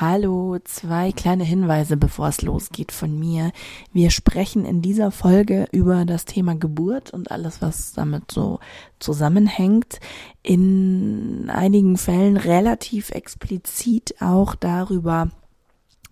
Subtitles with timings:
[0.00, 3.52] Hallo, zwei kleine Hinweise, bevor es losgeht von mir.
[3.92, 8.60] Wir sprechen in dieser Folge über das Thema Geburt und alles, was damit so
[8.98, 10.00] zusammenhängt.
[10.42, 15.28] In einigen Fällen relativ explizit auch darüber,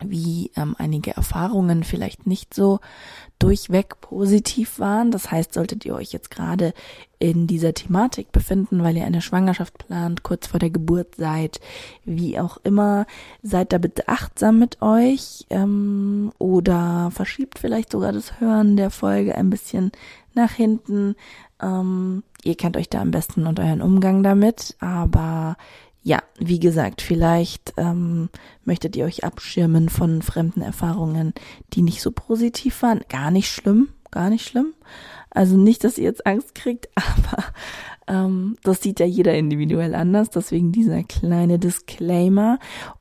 [0.05, 2.81] wie ähm, einige Erfahrungen vielleicht nicht so
[3.39, 5.11] durchweg positiv waren.
[5.11, 6.73] Das heißt, solltet ihr euch jetzt gerade
[7.19, 11.61] in dieser Thematik befinden, weil ihr eine Schwangerschaft plant, kurz vor der Geburt seid,
[12.05, 13.07] wie auch immer,
[13.43, 19.35] seid da bitte achtsam mit euch ähm, oder verschiebt vielleicht sogar das Hören der Folge
[19.35, 19.93] ein bisschen
[20.35, 21.17] nach hinten.
[21.61, 25.57] Ähm, ihr kennt euch da am besten und euren Umgang damit, aber
[26.03, 28.31] ja, wie gesagt, vielleicht ähm,
[28.65, 31.35] möchtet ihr euch abschirmen von fremden Erfahrungen,
[31.73, 33.01] die nicht so positiv waren.
[33.09, 34.75] Gar nicht schlimm, gar nicht schlimm.
[35.31, 37.45] Also nicht, dass ihr jetzt Angst kriegt, aber
[38.07, 40.31] ähm, das sieht ja jeder individuell anders.
[40.31, 42.59] Deswegen dieser kleine Disclaimer.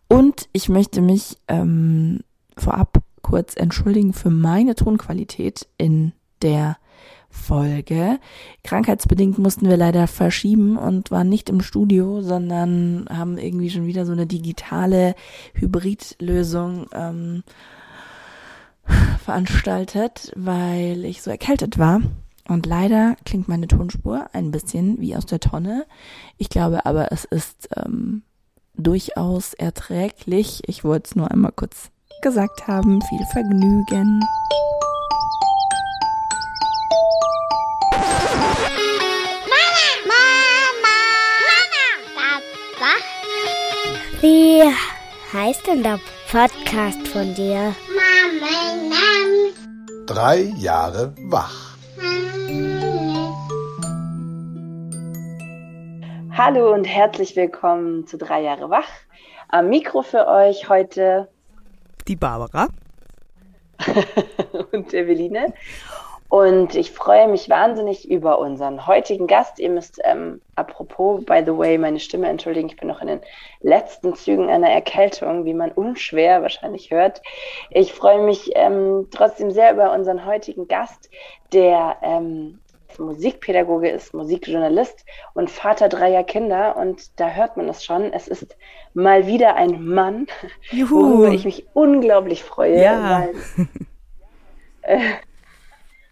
[0.08, 2.22] Und ich möchte mich ähm,
[2.58, 6.78] vorab kurz entschuldigen für meine Tonqualität in der
[7.38, 8.20] Folge.
[8.64, 14.06] Krankheitsbedingt mussten wir leider verschieben und waren nicht im Studio, sondern haben irgendwie schon wieder
[14.06, 15.16] so eine digitale
[15.54, 17.44] Hybridlösung ähm,
[19.24, 22.02] veranstaltet, weil ich so erkältet war.
[22.48, 25.86] Und leider klingt meine Tonspur ein bisschen wie aus der Tonne.
[26.38, 28.24] Ich glaube aber, es ist ähm,
[28.76, 30.62] durchaus erträglich.
[30.68, 31.92] Ich wollte es nur einmal kurz
[32.22, 33.02] gesagt haben.
[33.02, 34.22] Viel Vergnügen.
[44.28, 44.62] Wie
[45.32, 47.74] heißt denn der Podcast von dir?
[50.06, 51.78] Drei Jahre wach.
[56.38, 58.90] Hallo und herzlich willkommen zu Drei Jahre wach.
[59.48, 61.30] Am Mikro für euch heute
[62.10, 62.68] die Barbara
[64.74, 65.54] und Eveline.
[66.30, 69.60] Und ich freue mich wahnsinnig über unseren heutigen Gast.
[69.60, 72.68] Ihr müsst, ähm, apropos, by the way, meine Stimme entschuldigen.
[72.68, 73.22] Ich bin noch in den
[73.62, 77.22] letzten Zügen einer Erkältung, wie man unschwer wahrscheinlich hört.
[77.70, 81.10] Ich freue mich ähm, trotzdem sehr über unseren heutigen Gast,
[81.54, 82.60] der ähm,
[82.98, 86.76] Musikpädagoge ist, Musikjournalist und Vater dreier Kinder.
[86.76, 88.12] Und da hört man es schon.
[88.12, 88.58] Es ist
[88.94, 90.28] mal wieder ein Mann,
[90.72, 90.96] Juhu.
[90.96, 92.84] worüber ich mich unglaublich freue.
[92.84, 93.28] Ja.
[93.58, 93.68] Weil,
[94.82, 95.00] äh,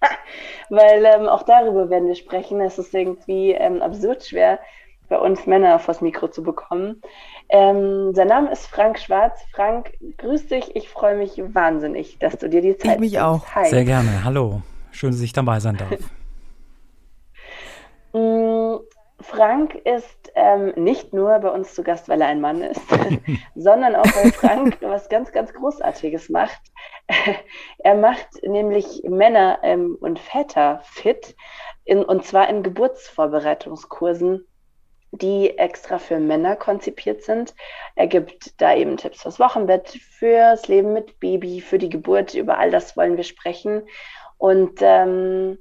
[0.69, 2.61] weil ähm, auch darüber werden wir sprechen.
[2.61, 4.59] Es ist irgendwie ähm, absurd schwer,
[5.09, 7.01] bei uns Männer vors Mikro zu bekommen.
[7.49, 9.39] Ähm, sein Name ist Frank Schwarz.
[9.51, 10.75] Frank, grüß dich.
[10.75, 13.45] Ich freue mich wahnsinnig, dass du dir die Zeit Ich mich auch.
[13.53, 13.65] Hi.
[13.65, 14.23] Sehr gerne.
[14.23, 14.61] Hallo.
[14.91, 15.91] Schön, dass ich dabei sein darf.
[19.27, 22.81] Frank ist ähm, nicht nur bei uns zu Gast, weil er ein Mann ist,
[23.55, 26.61] sondern auch weil Frank was ganz, ganz Großartiges macht.
[27.79, 31.35] er macht nämlich Männer ähm, und Väter fit,
[31.85, 34.45] in, und zwar in Geburtsvorbereitungskursen,
[35.11, 37.55] die extra für Männer konzipiert sind.
[37.95, 42.33] Er gibt da eben Tipps fürs Wochenbett, fürs Leben mit Baby, für die Geburt.
[42.33, 43.87] Über all das wollen wir sprechen.
[44.37, 45.57] Und ähm,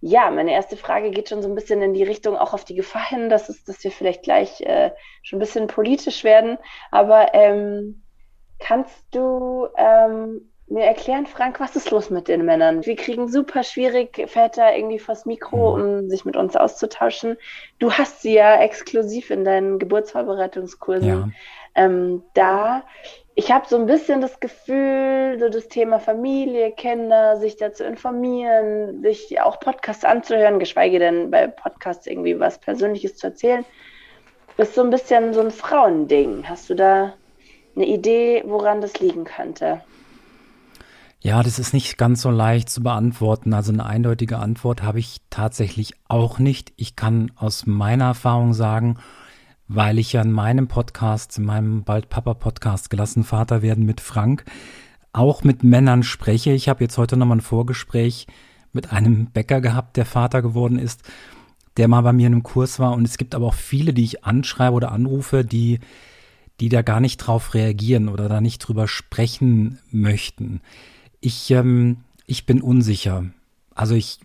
[0.00, 2.76] ja, meine erste Frage geht schon so ein bisschen in die Richtung, auch auf die
[2.76, 4.92] Gefahr hin, dass, es, dass wir vielleicht gleich äh,
[5.22, 6.58] schon ein bisschen politisch werden.
[6.90, 8.02] Aber ähm,
[8.60, 12.84] kannst du ähm, mir erklären, Frank, was ist los mit den Männern?
[12.84, 15.82] Wir kriegen super schwierig Väter irgendwie vors Mikro, mhm.
[15.82, 17.36] um sich mit uns auszutauschen.
[17.78, 21.28] Du hast sie ja exklusiv in deinen Geburtsvorbereitungskursen ja.
[21.74, 22.84] ähm, da
[23.38, 27.84] ich habe so ein bisschen das Gefühl, so das Thema Familie, Kinder, sich da zu
[27.84, 33.64] informieren, sich auch Podcasts anzuhören, geschweige denn bei Podcasts irgendwie was Persönliches zu erzählen,
[34.56, 36.48] ist so ein bisschen so ein Frauending.
[36.48, 37.14] Hast du da
[37.76, 39.82] eine Idee, woran das liegen könnte?
[41.20, 43.54] Ja, das ist nicht ganz so leicht zu beantworten.
[43.54, 46.72] Also eine eindeutige Antwort habe ich tatsächlich auch nicht.
[46.74, 48.98] Ich kann aus meiner Erfahrung sagen,
[49.68, 54.44] weil ich ja in meinem Podcast, in meinem bald Papa-Podcast Gelassen Vater werden mit Frank,
[55.12, 56.52] auch mit Männern spreche.
[56.52, 58.26] Ich habe jetzt heute nochmal ein Vorgespräch
[58.72, 61.02] mit einem Bäcker gehabt, der Vater geworden ist,
[61.76, 62.92] der mal bei mir in einem Kurs war.
[62.92, 65.80] Und es gibt aber auch viele, die ich anschreibe oder anrufe, die,
[66.60, 70.60] die da gar nicht drauf reagieren oder da nicht drüber sprechen möchten.
[71.20, 73.26] Ich, ähm, ich bin unsicher.
[73.74, 74.20] Also ich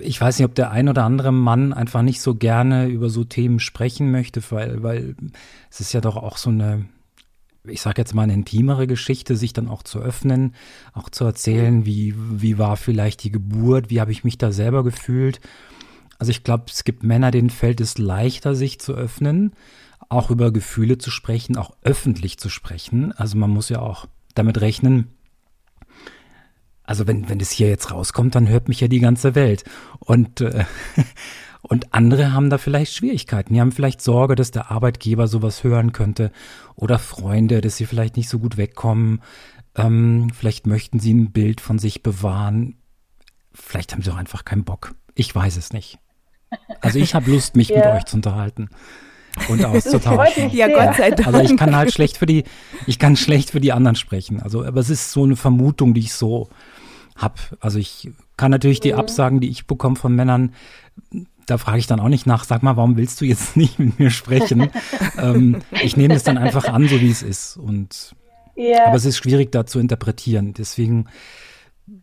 [0.00, 3.24] ich weiß nicht, ob der ein oder andere Mann einfach nicht so gerne über so
[3.24, 5.16] Themen sprechen möchte, weil, weil
[5.70, 6.86] es ist ja doch auch so eine,
[7.64, 10.54] ich sage jetzt mal eine intimere Geschichte, sich dann auch zu öffnen,
[10.92, 14.84] auch zu erzählen, wie, wie war vielleicht die Geburt, wie habe ich mich da selber
[14.84, 15.40] gefühlt.
[16.18, 19.52] Also ich glaube, es gibt Männer, denen fällt es leichter, sich zu öffnen,
[20.08, 23.12] auch über Gefühle zu sprechen, auch öffentlich zu sprechen.
[23.12, 25.08] Also man muss ja auch damit rechnen,
[26.88, 29.62] also wenn, wenn es hier jetzt rauskommt, dann hört mich ja die ganze Welt.
[29.98, 30.64] Und, äh,
[31.60, 33.52] und andere haben da vielleicht Schwierigkeiten.
[33.52, 36.32] Die haben vielleicht Sorge, dass der Arbeitgeber sowas hören könnte
[36.76, 39.20] oder Freunde, dass sie vielleicht nicht so gut wegkommen.
[39.76, 42.76] Ähm, vielleicht möchten sie ein Bild von sich bewahren.
[43.52, 44.94] Vielleicht haben sie auch einfach keinen Bock.
[45.14, 45.98] Ich weiß es nicht.
[46.80, 47.76] Also ich habe Lust, mich ja.
[47.76, 48.70] mit euch zu unterhalten
[49.50, 50.48] und auszutauschen.
[50.52, 51.26] ja, Gott sei Dank.
[51.26, 52.44] Also ich kann halt schlecht für die,
[52.86, 54.40] ich kann schlecht für die anderen sprechen.
[54.40, 56.48] Also, aber es ist so eine Vermutung, die ich so
[57.18, 57.34] habe.
[57.60, 59.00] Also ich kann natürlich die mhm.
[59.00, 60.54] Absagen, die ich bekomme von Männern,
[61.46, 63.98] da frage ich dann auch nicht nach, sag mal, warum willst du jetzt nicht mit
[63.98, 64.70] mir sprechen?
[65.18, 67.56] ähm, ich nehme es dann einfach an, so wie es ist.
[67.56, 68.14] Und
[68.54, 68.86] ja.
[68.86, 70.54] aber es ist schwierig da zu interpretieren.
[70.54, 71.06] Deswegen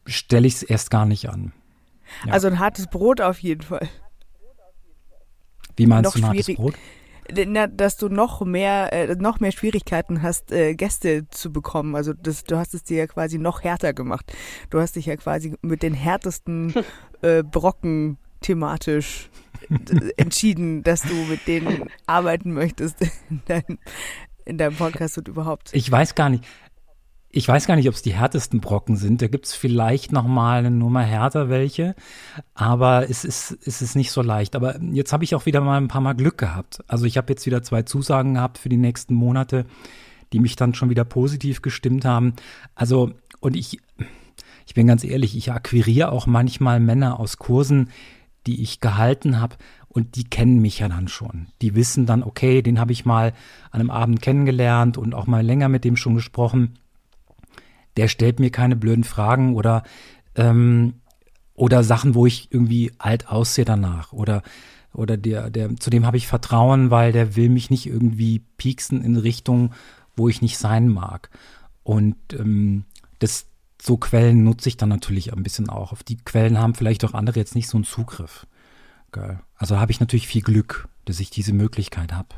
[0.06, 1.54] stelle ich es erst gar nicht an.
[2.26, 2.34] Ja.
[2.34, 3.88] Also ein hartes Brot auf jeden Fall.
[5.76, 6.76] Wie meinst Noch du ein hartes Brot?
[7.34, 11.96] Na, dass du noch mehr, äh, noch mehr Schwierigkeiten hast, äh, Gäste zu bekommen.
[11.96, 14.32] Also das, du hast es dir ja quasi noch härter gemacht.
[14.70, 16.74] Du hast dich ja quasi mit den härtesten
[17.22, 19.30] äh, Brocken thematisch
[20.18, 23.80] entschieden, dass du mit denen arbeiten möchtest in deinem,
[24.46, 25.72] in deinem Podcast und überhaupt.
[25.74, 26.44] Ich weiß gar nicht.
[27.38, 29.22] Ich weiß gar nicht, ob es die härtesten Brocken sind.
[29.22, 31.94] Da gibt es vielleicht noch mal eine Nummer härter welche,
[32.54, 34.56] aber es ist, es ist nicht so leicht.
[34.56, 36.80] Aber jetzt habe ich auch wieder mal ein paar Mal Glück gehabt.
[36.88, 39.66] Also ich habe jetzt wieder zwei Zusagen gehabt für die nächsten Monate,
[40.32, 42.36] die mich dann schon wieder positiv gestimmt haben.
[42.74, 43.12] Also
[43.42, 43.82] und ich,
[44.66, 47.90] ich bin ganz ehrlich, ich akquiriere auch manchmal Männer aus Kursen,
[48.48, 49.58] die ich gehalten habe
[49.90, 51.48] und die kennen mich ja dann schon.
[51.62, 53.34] Die wissen dann, okay, den habe ich mal
[53.72, 56.80] an einem Abend kennengelernt und auch mal länger mit dem schon gesprochen
[57.98, 59.84] der stellt mir keine blöden Fragen oder
[60.36, 60.96] ähm,
[61.54, 64.44] oder Sachen, wo ich irgendwie alt aussehe danach oder
[64.94, 69.04] oder der der zu dem habe ich Vertrauen, weil der will mich nicht irgendwie pieksen
[69.04, 69.74] in Richtung,
[70.16, 71.30] wo ich nicht sein mag.
[71.84, 72.86] Und ähm,
[73.20, 73.48] das
[73.82, 75.92] so Quellen nutze ich dann natürlich ein bisschen auch.
[75.92, 78.48] Auf die Quellen haben vielleicht auch andere jetzt nicht so einen Zugriff.
[79.12, 79.40] Geil.
[79.56, 82.30] Also habe ich natürlich viel Glück, dass ich diese Möglichkeit habe.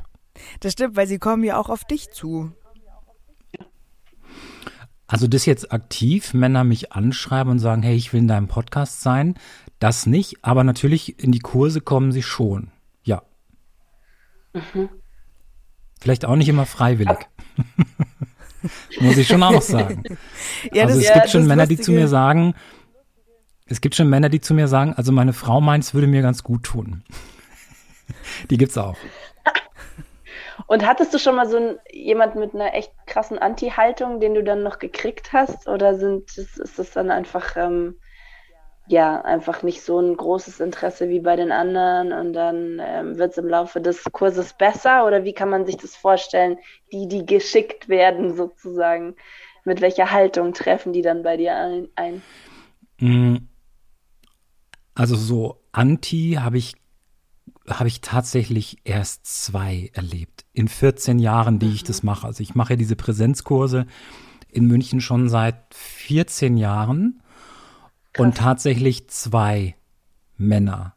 [0.59, 2.51] Das stimmt, weil sie kommen ja auch auf dich zu.
[5.07, 9.01] Also das jetzt aktiv Männer mich anschreiben und sagen, hey, ich will in deinem Podcast
[9.01, 9.35] sein,
[9.79, 12.71] das nicht, aber natürlich in die Kurse kommen sie schon.
[13.03, 13.23] Ja.
[14.53, 14.89] Mhm.
[15.99, 17.17] Vielleicht auch nicht immer freiwillig.
[18.99, 20.03] Muss ich schon auch sagen.
[20.73, 21.81] ja, also es ja, gibt schon Männer, Lustige.
[21.81, 22.53] die zu mir sagen,
[23.65, 26.21] es gibt schon Männer, die zu mir sagen, also meine Frau meint, es würde mir
[26.21, 27.03] ganz gut tun.
[28.49, 28.97] die gibt's auch.
[30.67, 34.43] Und hattest du schon mal so ein, jemand mit einer echt krassen Anti-Haltung, den du
[34.43, 35.67] dann noch gekriegt hast?
[35.67, 37.95] Oder sind, ist, das dann einfach, ähm,
[38.85, 43.31] ja, einfach nicht so ein großes Interesse wie bei den anderen und dann ähm, wird
[43.31, 45.05] es im Laufe des Kurses besser?
[45.07, 46.57] Oder wie kann man sich das vorstellen,
[46.91, 49.15] die, die geschickt werden sozusagen?
[49.63, 51.55] Mit welcher Haltung treffen die dann bei dir
[51.95, 52.21] ein?
[52.99, 53.37] Mm.
[54.95, 56.73] Also so Anti habe ich
[57.69, 60.45] habe ich tatsächlich erst zwei erlebt.
[60.53, 62.25] In 14 Jahren, die ich das mache.
[62.27, 63.85] Also ich mache diese Präsenzkurse
[64.49, 67.21] in München schon seit 14 Jahren
[68.13, 68.25] Krass.
[68.25, 69.75] und tatsächlich zwei
[70.37, 70.95] Männer.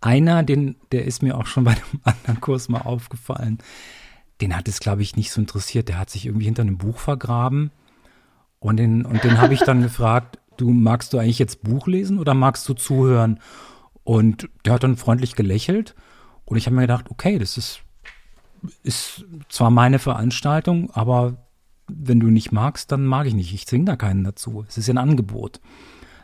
[0.00, 3.58] Einer, den, der ist mir auch schon bei einem anderen Kurs mal aufgefallen.
[4.40, 5.88] Den hat es, glaube ich, nicht so interessiert.
[5.88, 7.70] Der hat sich irgendwie hinter einem Buch vergraben.
[8.58, 12.18] Und den, und den habe ich dann gefragt, du magst du eigentlich jetzt Buch lesen
[12.18, 13.40] oder magst du zuhören?
[14.04, 15.94] Und der hat dann freundlich gelächelt
[16.44, 17.80] und ich habe mir gedacht, okay, das ist,
[18.82, 21.38] ist zwar meine Veranstaltung, aber
[21.88, 23.52] wenn du nicht magst, dann mag ich nicht.
[23.52, 24.64] Ich zwinge da keinen dazu.
[24.68, 25.60] Es ist ja ein Angebot.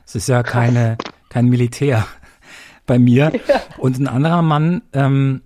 [0.06, 0.96] Es ist ja keine,
[1.28, 2.06] kein Militär
[2.86, 3.32] bei mir.
[3.48, 3.60] Ja.
[3.78, 5.42] Und ein anderer Mann, ähm,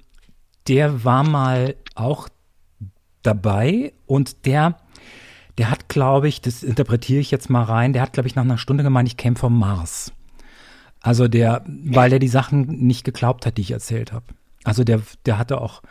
[0.66, 2.28] der war mal auch
[3.22, 4.76] dabei und der,
[5.58, 8.42] der hat, glaube ich, das interpretiere ich jetzt mal rein, der hat, glaube ich, nach
[8.42, 10.12] einer Stunde gemeint, ich käme vom Mars.
[11.04, 14.24] Also der, weil der die Sachen nicht geglaubt hat, die ich erzählt habe.
[14.64, 15.82] Also der, der hatte auch,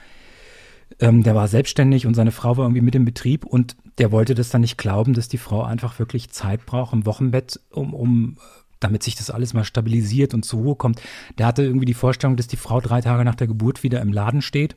[0.99, 4.33] ähm, der war selbstständig und seine Frau war irgendwie mit im Betrieb und der wollte
[4.33, 8.37] das dann nicht glauben, dass die Frau einfach wirklich Zeit braucht im Wochenbett, um, um
[8.79, 10.99] damit sich das alles mal stabilisiert und zur Ruhe kommt.
[11.37, 14.11] Der hatte irgendwie die Vorstellung, dass die Frau drei Tage nach der Geburt wieder im
[14.11, 14.75] Laden steht.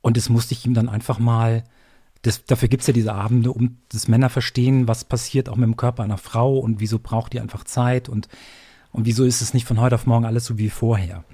[0.00, 1.62] Und das musste ich ihm dann einfach mal,
[2.22, 5.68] das, dafür gibt es ja diese Abende, um das Männer verstehen, was passiert auch mit
[5.68, 8.26] dem Körper einer Frau und wieso braucht die einfach Zeit und
[8.92, 11.24] und wieso ist es nicht von heute auf morgen alles so wie vorher?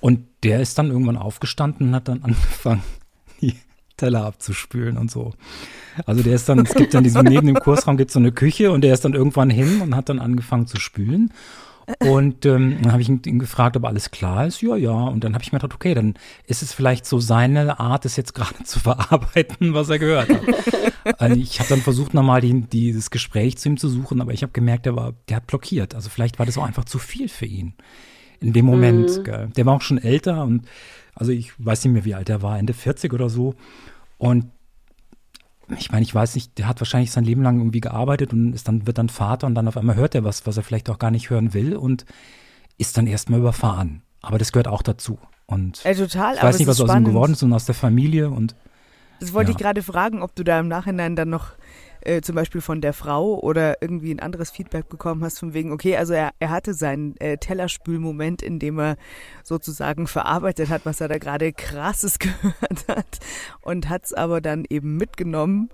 [0.00, 2.82] Und der ist dann irgendwann aufgestanden und hat dann angefangen,
[3.40, 3.56] die
[3.96, 5.34] Teller abzuspülen und so.
[6.06, 8.32] Also der ist dann, es gibt dann diesen, neben dem Kursraum gibt es so eine
[8.32, 11.32] Küche und der ist dann irgendwann hin und hat dann angefangen zu spülen.
[11.98, 14.62] Und ähm, dann habe ich ihn, ihn gefragt, ob alles klar ist.
[14.62, 14.92] Ja, ja.
[14.92, 16.14] Und dann habe ich mir gedacht, okay, dann
[16.46, 21.20] ist es vielleicht so seine Art, es jetzt gerade zu verarbeiten, was er gehört hat.
[21.20, 24.42] also ich habe dann versucht, nochmal die, dieses Gespräch zu ihm zu suchen, aber ich
[24.42, 25.94] habe gemerkt, der war, der hat blockiert.
[25.94, 27.74] Also vielleicht war das auch einfach zu viel für ihn
[28.40, 29.18] in dem Moment.
[29.18, 29.24] Mhm.
[29.24, 29.48] Gell.
[29.56, 30.66] Der war auch schon älter und
[31.14, 33.54] also ich weiß nicht mehr, wie alt er war, Ende 40 oder so.
[34.18, 34.46] Und
[35.78, 38.68] ich meine, ich weiß nicht, der hat wahrscheinlich sein Leben lang irgendwie gearbeitet und ist
[38.68, 40.98] dann, wird dann Vater und dann auf einmal hört er was, was er vielleicht auch
[40.98, 42.04] gar nicht hören will und
[42.78, 44.02] ist dann erstmal überfahren.
[44.22, 45.18] Aber das gehört auch dazu.
[45.46, 48.30] Und ja, total, ich weiß nicht, was aus ihm geworden ist und aus der Familie
[48.30, 48.54] und.
[49.18, 49.56] Das wollte ja.
[49.56, 51.52] ich gerade fragen, ob du da im Nachhinein dann noch
[52.02, 55.72] äh, zum Beispiel von der Frau oder irgendwie ein anderes Feedback bekommen hast, von wegen,
[55.72, 58.96] okay, also er, er hatte seinen äh, Tellerspülmoment, in dem er
[59.44, 63.18] sozusagen verarbeitet hat, was er da gerade krasses gehört hat
[63.62, 65.70] und hat es aber dann eben mitgenommen.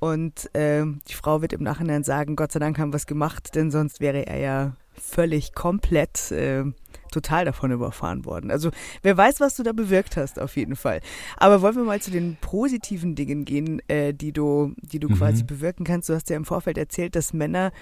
[0.00, 3.54] Und äh, die Frau wird im Nachhinein sagen, Gott sei Dank haben wir es gemacht,
[3.54, 6.64] denn sonst wäre er ja völlig komplett äh,
[7.14, 8.50] total davon überfahren worden.
[8.50, 8.70] Also
[9.02, 11.00] wer weiß, was du da bewirkt hast, auf jeden Fall.
[11.36, 15.14] Aber wollen wir mal zu den positiven Dingen gehen, äh, die du, die du mhm.
[15.14, 16.08] quasi bewirken kannst.
[16.08, 17.72] Du hast ja im Vorfeld erzählt, dass Männer,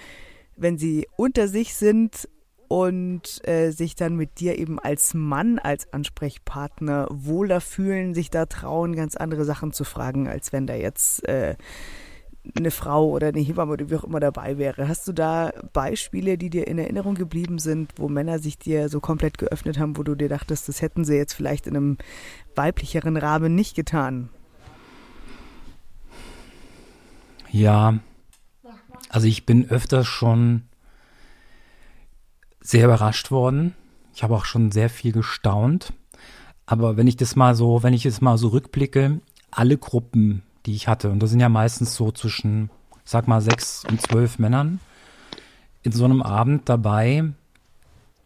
[0.55, 2.29] wenn sie unter sich sind
[2.67, 8.45] und äh, sich dann mit dir eben als Mann, als Ansprechpartner wohler fühlen, sich da
[8.45, 11.55] trauen, ganz andere Sachen zu fragen, als wenn da jetzt äh,
[12.57, 14.87] eine Frau oder eine Hebamme oder wie auch immer dabei wäre.
[14.87, 18.99] Hast du da Beispiele, die dir in Erinnerung geblieben sind, wo Männer sich dir so
[18.99, 21.97] komplett geöffnet haben, wo du dir dachtest, das hätten sie jetzt vielleicht in einem
[22.55, 24.29] weiblicheren Rahmen nicht getan?
[27.49, 27.99] Ja,
[29.09, 30.63] also ich bin öfters schon
[32.59, 33.75] sehr überrascht worden.
[34.15, 35.93] Ich habe auch schon sehr viel gestaunt.
[36.65, 39.19] Aber wenn ich das mal so, wenn ich es mal so rückblicke,
[39.51, 41.09] alle Gruppen, die ich hatte.
[41.09, 42.69] Und das sind ja meistens so zwischen,
[43.03, 44.79] sag mal, sechs und zwölf Männern
[45.83, 47.25] in so einem Abend dabei.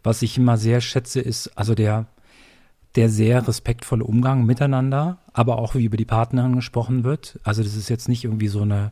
[0.03, 2.05] Was ich immer sehr schätze, ist also der,
[2.95, 7.39] der sehr respektvolle Umgang miteinander, aber auch wie über die Partnerin gesprochen wird.
[7.43, 8.91] Also das ist jetzt nicht irgendwie so eine,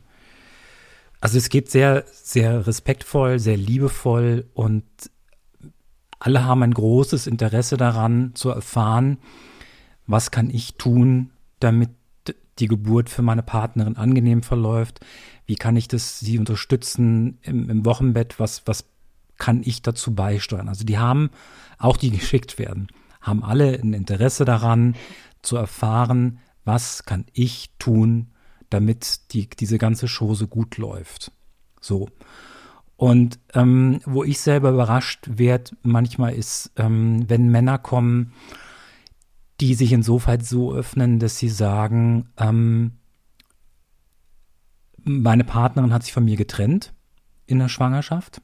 [1.20, 4.84] also es geht sehr, sehr respektvoll, sehr liebevoll und
[6.18, 9.18] alle haben ein großes Interesse daran zu erfahren,
[10.06, 11.90] was kann ich tun, damit
[12.58, 15.00] die Geburt für meine Partnerin angenehm verläuft?
[15.46, 18.38] Wie kann ich das sie unterstützen im, im Wochenbett?
[18.40, 18.84] Was, was
[19.38, 20.68] kann ich dazu beisteuern?
[20.68, 21.30] Also die haben,
[21.78, 22.88] auch die geschickt werden,
[23.20, 24.94] haben alle ein Interesse daran
[25.42, 28.32] zu erfahren, was kann ich tun,
[28.70, 31.30] damit die, diese ganze Chose gut läuft.
[31.80, 32.08] So.
[32.96, 38.32] Und ähm, wo ich selber überrascht werde, manchmal ist, ähm, wenn Männer kommen
[39.60, 42.92] die sich insofern so öffnen, dass sie sagen, ähm,
[45.02, 46.92] meine Partnerin hat sich von mir getrennt
[47.46, 48.42] in der Schwangerschaft,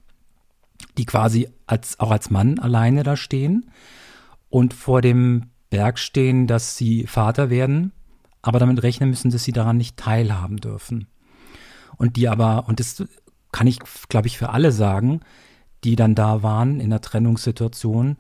[0.97, 3.71] die quasi als, auch als Mann alleine da stehen
[4.49, 7.93] und vor dem Berg stehen, dass sie Vater werden,
[8.43, 11.09] aber damit rechnen müssen, dass sie daran nicht teilhaben dürfen.
[11.97, 13.05] Und die aber, und das
[13.53, 13.79] kann ich,
[14.09, 15.21] glaube ich, für alle sagen,
[15.85, 18.17] die dann da waren in der Trennungssituation,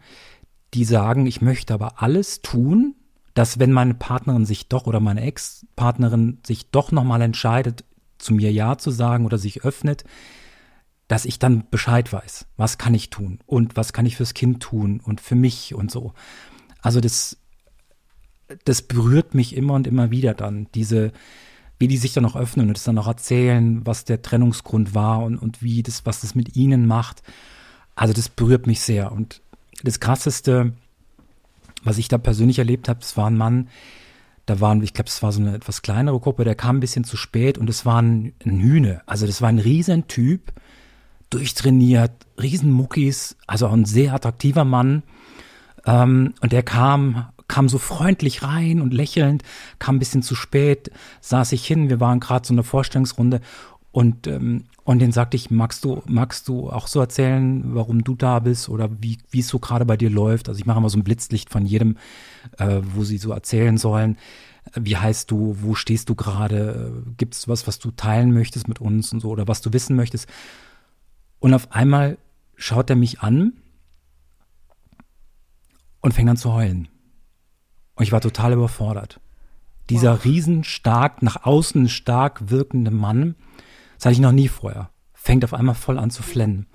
[0.74, 2.94] die sagen, ich möchte aber alles tun,
[3.34, 7.84] dass wenn meine Partnerin sich doch oder meine Ex-Partnerin sich doch nochmal entscheidet,
[8.18, 10.04] zu mir Ja zu sagen oder sich öffnet,
[11.08, 14.62] dass ich dann Bescheid weiß, was kann ich tun und was kann ich fürs Kind
[14.62, 16.14] tun und für mich und so.
[16.80, 17.36] Also das,
[18.64, 21.12] das berührt mich immer und immer wieder dann, diese,
[21.78, 25.22] wie die sich dann auch öffnen und es dann auch erzählen, was der Trennungsgrund war
[25.22, 27.22] und, und wie das, was das mit ihnen macht.
[27.94, 29.12] Also das berührt mich sehr.
[29.12, 29.41] Und
[29.82, 30.72] das Krasseste,
[31.84, 33.68] was ich da persönlich erlebt habe, es war ein Mann,
[34.46, 37.04] da waren, ich glaube, es war so eine etwas kleinere Gruppe, der kam ein bisschen
[37.04, 39.02] zu spät und es war ein, Hühne.
[39.06, 40.52] Also das war ein riesen Typ,
[41.30, 45.02] durchtrainiert, Riesenmuckis, also ein sehr attraktiver Mann.
[45.86, 49.42] Ähm, und der kam, kam so freundlich rein und lächelnd,
[49.78, 53.40] kam ein bisschen zu spät, saß ich hin, wir waren gerade so eine Vorstellungsrunde
[53.92, 58.16] und ähm, und den sagte ich, magst du, magst du auch so erzählen, warum du
[58.16, 60.48] da bist oder wie, wie es so gerade bei dir läuft?
[60.48, 61.98] Also ich mache immer so ein Blitzlicht von jedem,
[62.58, 64.16] äh, wo sie so erzählen sollen.
[64.74, 65.56] Wie heißt du?
[65.60, 67.04] Wo stehst du gerade?
[67.16, 69.94] Gibt es was, was du teilen möchtest mit uns und so oder was du wissen
[69.94, 70.28] möchtest?
[71.38, 72.18] Und auf einmal
[72.56, 73.52] schaut er mich an
[76.00, 76.88] und fängt an zu heulen.
[77.94, 79.20] Und ich war total überfordert.
[79.90, 80.24] Dieser wow.
[80.24, 83.36] riesen stark, nach außen stark wirkende Mann,
[84.02, 84.90] das hatte ich noch nie vorher.
[85.14, 86.66] Fängt auf einmal voll an zu flennen.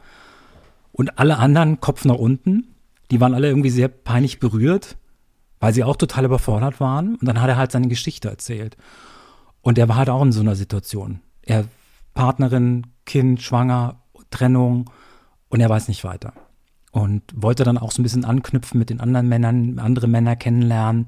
[0.93, 2.73] Und alle anderen, Kopf nach unten,
[3.11, 4.95] die waren alle irgendwie sehr peinlich berührt,
[5.59, 7.15] weil sie auch total überfordert waren.
[7.15, 8.77] Und dann hat er halt seine Geschichte erzählt.
[9.59, 11.19] Und er war halt auch in so einer Situation.
[11.41, 11.65] Er,
[12.13, 14.89] Partnerin, Kind, schwanger, Trennung
[15.49, 16.31] und er weiß nicht weiter.
[16.91, 21.07] und wollte dann auch so ein bisschen anknüpfen mit den anderen Männern, andere Männer kennenlernen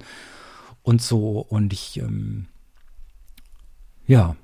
[0.83, 1.39] und so.
[1.39, 2.47] Und ich, ähm,
[4.05, 4.35] ja,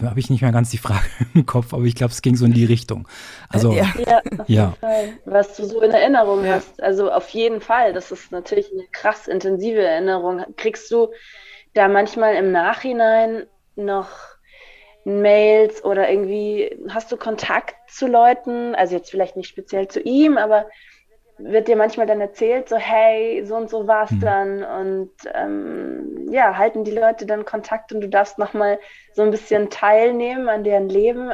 [0.00, 2.36] jetzt habe ich nicht mehr ganz die Frage im Kopf, aber ich glaube, es ging
[2.36, 3.08] so in die Richtung.
[3.48, 4.64] Also, ja, ja, auf ja.
[4.64, 5.08] jeden Fall.
[5.24, 6.54] Was du so in Erinnerung ja.
[6.54, 6.82] hast.
[6.82, 7.92] Also auf jeden Fall.
[7.92, 10.44] Das ist natürlich eine krass intensive Erinnerung.
[10.56, 11.08] Kriegst du
[11.74, 13.46] da manchmal im Nachhinein
[13.76, 14.10] noch
[15.04, 20.38] Mails oder irgendwie hast du Kontakt zu Leuten, also jetzt vielleicht nicht speziell zu ihm,
[20.38, 20.66] aber
[21.38, 24.20] wird dir manchmal dann erzählt, so hey, so und so war es mhm.
[24.20, 28.78] dann und ähm, ja, halten die Leute dann Kontakt und du darfst nochmal
[29.12, 31.30] so ein bisschen teilnehmen an deren Leben.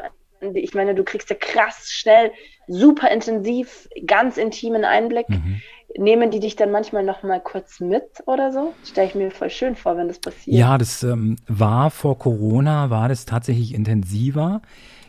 [0.54, 2.32] Ich meine, du kriegst ja krass schnell,
[2.66, 5.28] super intensiv, ganz intimen Einblick.
[5.28, 5.60] Mhm.
[5.98, 8.72] Nehmen die dich dann manchmal nochmal kurz mit oder so?
[8.84, 10.56] Stelle ich mir voll schön vor, wenn das passiert.
[10.56, 14.62] Ja, das ähm, war vor Corona, war das tatsächlich intensiver.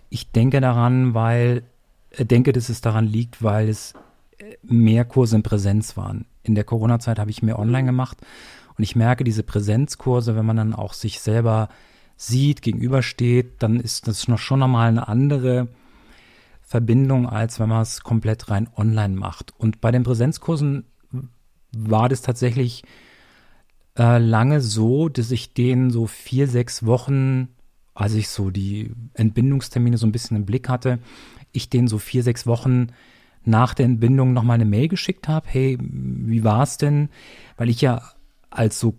[0.09, 1.63] Ich denke daran, weil,
[2.17, 3.93] äh, denke, dass es daran liegt, weil es
[4.63, 6.25] mehr Kurse in Präsenz waren.
[6.43, 8.17] In der Corona-Zeit habe ich mehr online gemacht
[8.77, 11.69] und ich merke diese Präsenzkurse, wenn man dann auch sich selber
[12.17, 15.67] sieht, gegenübersteht, dann ist das noch schon nochmal eine andere
[16.61, 19.53] Verbindung, als wenn man es komplett rein online macht.
[19.57, 20.85] Und bei den Präsenzkursen
[21.75, 22.83] war das tatsächlich
[23.97, 27.49] äh, lange so, dass ich denen so vier, sechs Wochen,
[27.93, 30.99] als ich so die Entbindungstermine so ein bisschen im Blick hatte,
[31.51, 32.87] ich denen so vier, sechs Wochen
[33.43, 37.09] nach der Entbindung nochmal eine Mail geschickt habe, hey, wie war's denn?
[37.57, 38.01] Weil ich ja
[38.49, 38.95] als so,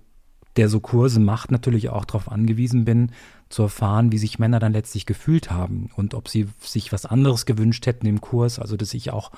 [0.57, 3.13] der so Kurse macht, natürlich auch darauf angewiesen bin,
[3.49, 7.47] zu erfahren, wie sich Männer dann letztlich gefühlt haben und ob sie sich was anderes
[7.47, 9.31] gewünscht hätten im Kurs, also dass ich auch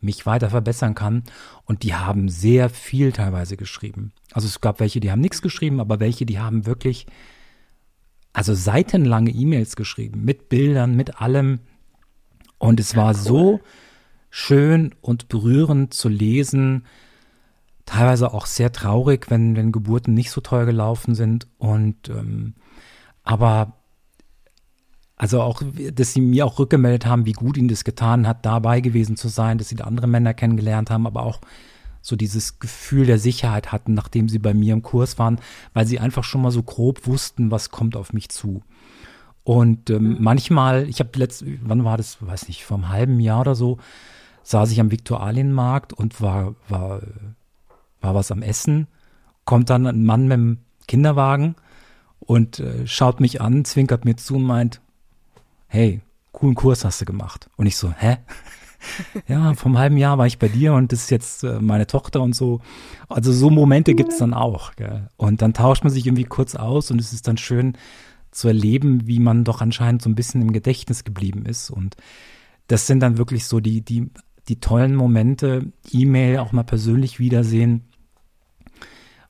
[0.00, 1.24] mich weiter verbessern kann.
[1.64, 4.12] Und die haben sehr viel teilweise geschrieben.
[4.32, 7.06] Also es gab welche, die haben nichts geschrieben, aber welche, die haben wirklich,
[8.32, 11.60] also seitenlange E-Mails geschrieben, mit Bildern, mit allem.
[12.58, 13.60] Und es war so,
[14.30, 16.84] schön und berührend zu lesen,
[17.86, 21.48] teilweise auch sehr traurig, wenn, wenn Geburten nicht so toll gelaufen sind.
[21.58, 22.54] Und ähm,
[23.22, 23.74] aber
[25.16, 28.80] also auch, dass sie mir auch rückgemeldet haben, wie gut ihnen das getan hat, dabei
[28.80, 31.40] gewesen zu sein, dass sie da andere Männer kennengelernt haben, aber auch
[32.00, 35.40] so dieses Gefühl der Sicherheit hatten, nachdem sie bei mir im Kurs waren,
[35.74, 38.62] weil sie einfach schon mal so grob wussten, was kommt auf mich zu.
[39.42, 43.40] Und ähm, manchmal, ich habe letzt, wann war das, weiß nicht, vor einem halben Jahr
[43.40, 43.78] oder so,
[44.48, 47.02] saß ich am Viktualienmarkt und war, war,
[48.00, 48.86] war was am Essen.
[49.44, 51.54] Kommt dann ein Mann mit dem Kinderwagen
[52.18, 54.80] und äh, schaut mich an, zwinkert mir zu und meint,
[55.66, 56.00] hey,
[56.32, 57.50] coolen Kurs hast du gemacht.
[57.56, 58.16] Und ich so, hä?
[59.28, 62.22] ja, vom halben Jahr war ich bei dir und das ist jetzt äh, meine Tochter
[62.22, 62.62] und so.
[63.10, 64.76] Also so Momente gibt es dann auch.
[64.76, 65.08] Gell?
[65.18, 67.76] Und dann tauscht man sich irgendwie kurz aus und es ist dann schön
[68.30, 71.68] zu erleben, wie man doch anscheinend so ein bisschen im Gedächtnis geblieben ist.
[71.68, 71.96] Und
[72.68, 74.10] das sind dann wirklich so die, die
[74.48, 77.84] die tollen Momente, E-Mail auch mal persönlich wiedersehen,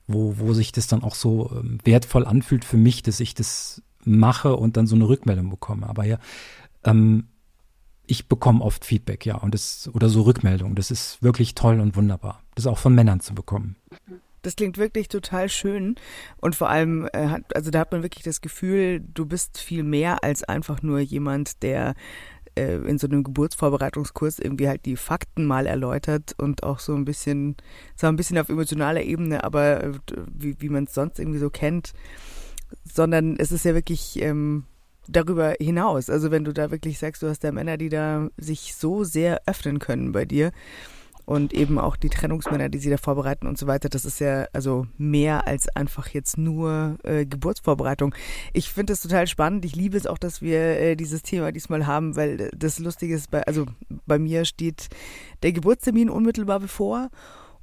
[0.07, 3.81] wo, wo sich das dann auch so ähm, wertvoll anfühlt für mich, dass ich das
[4.03, 5.87] mache und dann so eine Rückmeldung bekomme.
[5.87, 6.17] Aber ja,
[6.83, 7.27] ähm,
[8.07, 10.75] ich bekomme oft Feedback, ja, und das, oder so Rückmeldungen.
[10.75, 12.41] Das ist wirklich toll und wunderbar.
[12.55, 13.75] Das auch von Männern zu bekommen.
[14.41, 15.95] Das klingt wirklich total schön.
[16.37, 20.23] Und vor allem, äh, also da hat man wirklich das Gefühl, du bist viel mehr
[20.23, 21.93] als einfach nur jemand, der
[22.55, 27.05] äh, in so einem Geburtsvorbereitungskurs irgendwie halt die Fakten mal erläutert und auch so ein
[27.05, 27.55] bisschen,
[27.95, 29.91] zwar ein bisschen auf emotionaler Ebene, aber äh,
[30.33, 31.93] wie, wie man es sonst irgendwie so kennt,
[32.83, 34.65] sondern es ist ja wirklich ähm,
[35.07, 36.09] darüber hinaus.
[36.09, 39.41] Also wenn du da wirklich sagst, du hast da Männer, die da sich so sehr
[39.45, 40.51] öffnen können bei dir
[41.29, 43.87] und eben auch die Trennungsmänner, die sie da vorbereiten und so weiter.
[43.87, 48.15] Das ist ja also mehr als einfach jetzt nur äh, Geburtsvorbereitung.
[48.51, 49.63] Ich finde es total spannend.
[49.63, 53.29] Ich liebe es auch, dass wir äh, dieses Thema diesmal haben, weil das Lustige ist,
[53.29, 53.67] bei, also
[54.07, 54.87] bei mir steht
[55.43, 57.11] der Geburtstermin unmittelbar bevor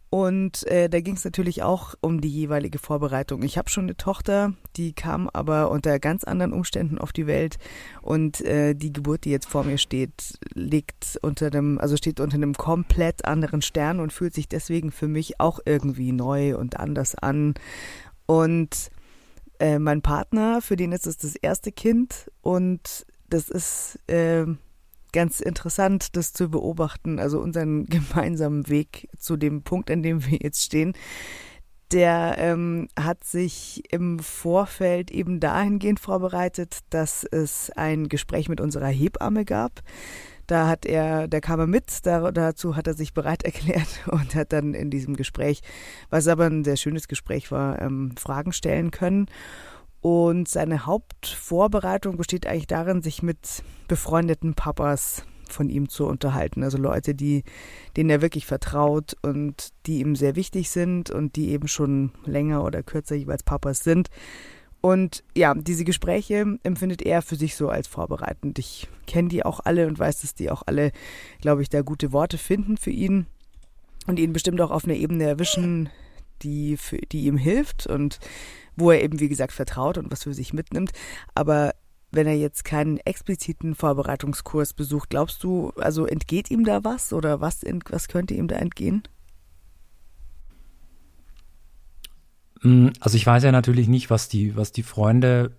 [0.09, 3.43] und äh, da ging es natürlich auch um die jeweilige Vorbereitung.
[3.43, 7.59] Ich habe schon eine Tochter, die kam aber unter ganz anderen Umständen auf die Welt
[8.03, 12.37] und äh, die Geburt, die jetzt vor mir steht, liegt unter einem, also steht unter
[12.37, 17.17] einem komplett anderen Stern und fühlt sich deswegen für mich auch irgendwie neu und anders
[17.17, 17.55] an.
[18.27, 18.91] Und
[19.59, 24.47] äh, mein Partner, für den ist es das erste Kind und das ist äh,
[25.17, 30.39] ganz interessant, das zu beobachten, also unseren gemeinsamen Weg zu dem Punkt, an dem wir
[30.43, 30.93] jetzt stehen.
[31.91, 38.89] Der ähm, hat sich im Vorfeld eben dahingehend vorbereitet, dass es ein Gespräch mit unserer
[38.89, 39.81] Hebamme gab.
[40.47, 44.35] Da hat er, da kam er mit, da, dazu hat er sich bereit erklärt und
[44.35, 45.63] hat dann in diesem Gespräch,
[46.11, 49.29] was aber ein sehr schönes Gespräch war, ähm, Fragen stellen können.
[50.07, 56.63] Und seine Hauptvorbereitung besteht eigentlich darin, sich mit befreundeten Papas von ihm zu unterhalten.
[56.63, 57.43] Also Leute, die,
[57.97, 62.63] denen er wirklich vertraut und die ihm sehr wichtig sind und die eben schon länger
[62.63, 64.11] oder kürzer jeweils Papas sind.
[64.81, 68.61] Und ja, diese Gespräche empfindet er für sich so als vorbereitend.
[68.61, 70.93] Ich kenne die auch alle und weiß, dass die auch alle,
[71.41, 73.27] glaube ich, da gute Worte finden für ihn
[74.07, 75.89] und ihn bestimmt auch auf einer Ebene erwischen,
[76.43, 78.21] die, für, die ihm hilft und
[78.77, 80.93] wo er eben, wie gesagt, vertraut und was für sich mitnimmt.
[81.35, 81.75] Aber
[82.13, 87.41] wenn er jetzt keinen expliziten Vorbereitungskurs besucht, glaubst du, also entgeht ihm da was oder
[87.41, 89.03] was, was könnte ihm da entgehen?
[92.63, 95.53] Mm, also ich weiß ja natürlich nicht, was die, was die Freunde,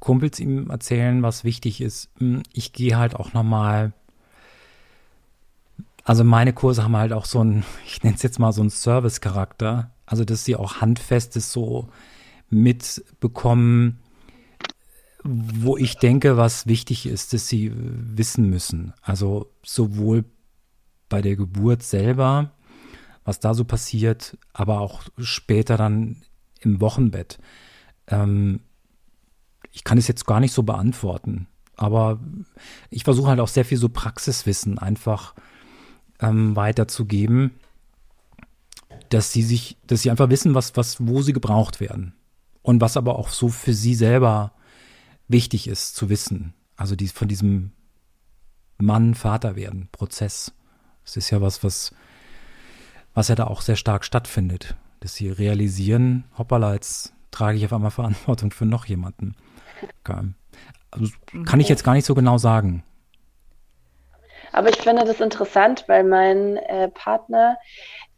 [0.00, 2.10] Kumpels ihm erzählen, was wichtig ist.
[2.20, 3.92] Mm, ich gehe halt auch nochmal,
[6.04, 8.70] also meine Kurse haben halt auch so ein, ich nenne es jetzt mal so ein
[8.70, 9.90] Service-Charakter.
[10.04, 11.88] Also dass sie auch handfestes so
[12.52, 13.98] mitbekommen,
[15.24, 18.92] wo ich denke, was wichtig ist, dass sie wissen müssen.
[19.02, 20.24] Also sowohl
[21.08, 22.52] bei der Geburt selber,
[23.24, 26.22] was da so passiert, aber auch später dann
[26.60, 27.38] im Wochenbett.
[28.08, 28.60] Ähm,
[29.70, 32.20] ich kann es jetzt gar nicht so beantworten, aber
[32.90, 35.34] ich versuche halt auch sehr viel so Praxiswissen einfach
[36.20, 37.52] ähm, weiterzugeben,
[39.08, 42.14] dass sie sich, dass sie einfach wissen, was, was, wo sie gebraucht werden
[42.62, 44.52] und was aber auch so für sie selber
[45.28, 46.54] wichtig ist zu wissen.
[46.76, 47.72] Also die, von diesem
[48.78, 50.52] Mann, Vater werden, Prozess.
[51.04, 51.94] Das ist ja was, was,
[53.14, 54.76] was ja da auch sehr stark stattfindet.
[55.00, 59.34] Dass sie realisieren, hoppala, jetzt trage ich auf einmal Verantwortung für noch jemanden.
[60.04, 61.12] Also,
[61.44, 62.84] kann ich jetzt gar nicht so genau sagen.
[64.52, 67.56] Aber ich finde das interessant, weil mein äh, Partner,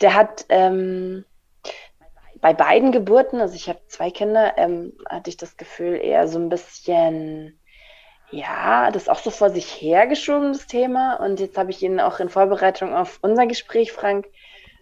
[0.00, 1.24] der hat ähm,
[2.44, 6.38] bei beiden Geburten, also ich habe zwei Kinder, ähm, hatte ich das Gefühl eher so
[6.38, 7.58] ein bisschen,
[8.30, 11.14] ja, das auch so vor sich hergeschoben, das Thema.
[11.14, 14.26] Und jetzt habe ich ihn auch in Vorbereitung auf unser Gespräch, Frank,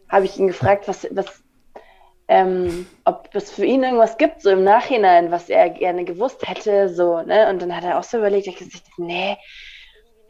[0.09, 1.44] habe ich ihn gefragt, was, was,
[2.27, 6.88] ähm, ob es für ihn irgendwas gibt, so im Nachhinein, was er gerne gewusst hätte,
[6.88, 7.48] so, ne?
[7.48, 9.37] Und dann hat er auch so überlegt, er hat gesagt, nee,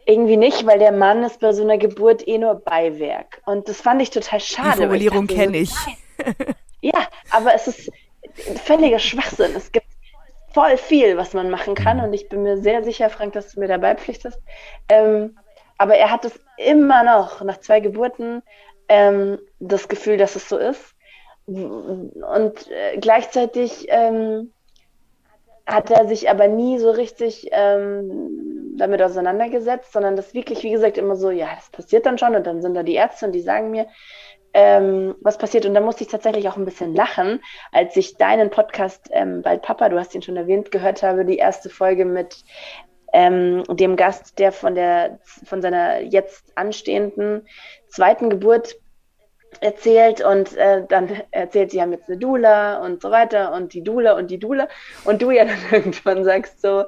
[0.04, 3.40] irgendwie nicht, weil der Mann ist bei so einer Geburt eh nur Beiwerk.
[3.46, 4.72] Und das fand ich total schade.
[4.72, 5.72] Die Formulierung kenne ich.
[6.82, 7.90] Ja, aber es ist
[8.64, 9.54] völliger Schwachsinn.
[9.56, 9.86] Es gibt
[10.52, 12.00] voll viel, was man machen kann.
[12.00, 14.38] Und ich bin mir sehr sicher, Frank, dass du mir dabei pflichtest.
[14.88, 15.38] Ähm,
[15.78, 18.42] aber er hat es immer noch, nach zwei Geburten,
[18.88, 20.94] ähm, das Gefühl, dass es so ist.
[21.46, 24.52] Und äh, gleichzeitig ähm,
[25.66, 30.98] hat er sich aber nie so richtig ähm, damit auseinandergesetzt, sondern das wirklich, wie gesagt,
[30.98, 33.40] immer so, ja, das passiert dann schon und dann sind da die Ärzte und die
[33.40, 33.86] sagen mir,
[34.54, 35.66] ähm, was passiert.
[35.66, 39.62] Und da musste ich tatsächlich auch ein bisschen lachen, als ich deinen Podcast ähm, Bald
[39.62, 42.44] Papa, du hast ihn schon erwähnt, gehört habe, die erste Folge mit
[43.12, 47.46] ähm, dem Gast, der von der von seiner jetzt anstehenden
[47.88, 48.76] zweiten Geburt
[49.60, 53.84] erzählt und äh, dann erzählt, sie haben jetzt eine Dula und so weiter und die
[53.84, 54.66] Dula und die Dula
[55.04, 56.84] und du ja dann irgendwann sagst so,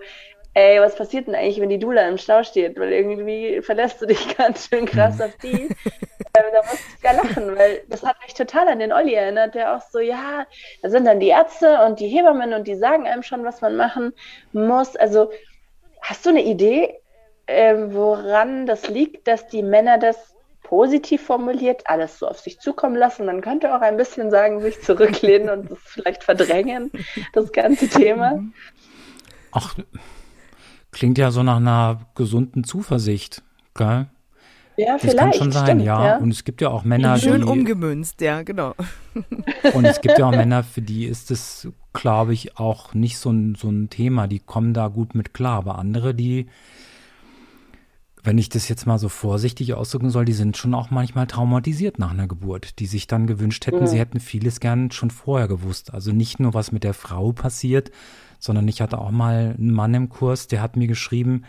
[0.55, 2.79] ey, was passiert denn eigentlich, wenn die Dula im Stau steht?
[2.79, 5.53] Weil irgendwie verlässt du dich ganz schön krass auf die.
[5.69, 9.55] ähm, da musste ich gar lachen, weil das hat mich total an den Olli erinnert,
[9.55, 10.47] der auch so, ja,
[10.83, 13.77] da sind dann die Ärzte und die Hebammen und die sagen einem schon, was man
[13.77, 14.13] machen
[14.53, 14.97] muss.
[14.97, 15.31] Also,
[16.01, 17.01] hast du eine Idee,
[17.47, 22.97] äh, woran das liegt, dass die Männer das positiv formuliert, alles so auf sich zukommen
[22.97, 23.27] lassen.
[23.27, 26.91] Man könnte auch ein bisschen sagen, sich zurücklehnen und das vielleicht verdrängen,
[27.33, 28.43] das ganze Thema.
[29.53, 29.77] Ach,
[30.95, 33.43] Klingt ja so nach einer gesunden Zuversicht,
[33.75, 34.07] gell?
[34.77, 35.19] Ja, das vielleicht.
[35.19, 36.07] kann schon sein, stimmt, ja.
[36.07, 36.17] ja.
[36.19, 38.75] Und es gibt ja auch Männer, Schön die, umgemünzt, ja, genau.
[39.75, 43.31] Und es gibt ja auch Männer, für die ist es, glaube ich, auch nicht so
[43.31, 44.27] ein, so ein Thema.
[44.29, 45.59] Die kommen da gut mit klar.
[45.59, 46.47] Aber andere, die,
[48.23, 51.99] wenn ich das jetzt mal so vorsichtig ausdrücken soll, die sind schon auch manchmal traumatisiert
[51.99, 53.87] nach einer Geburt, die sich dann gewünscht hätten, Mhm.
[53.87, 55.93] sie hätten vieles gern schon vorher gewusst.
[55.93, 57.91] Also nicht nur, was mit der Frau passiert,
[58.45, 61.45] sondern ich hatte auch mal einen Mann im Kurs, der hat mir geschrieben,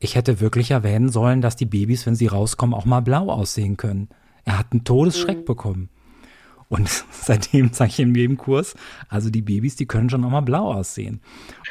[0.00, 3.76] ich hätte wirklich erwähnen sollen, dass die Babys, wenn sie rauskommen, auch mal blau aussehen
[3.76, 4.08] können.
[4.44, 5.88] Er hat einen Todesschreck bekommen.
[6.68, 8.74] Und seitdem sage ich in jedem Kurs,
[9.08, 11.20] also die Babys, die können schon auch mal blau aussehen.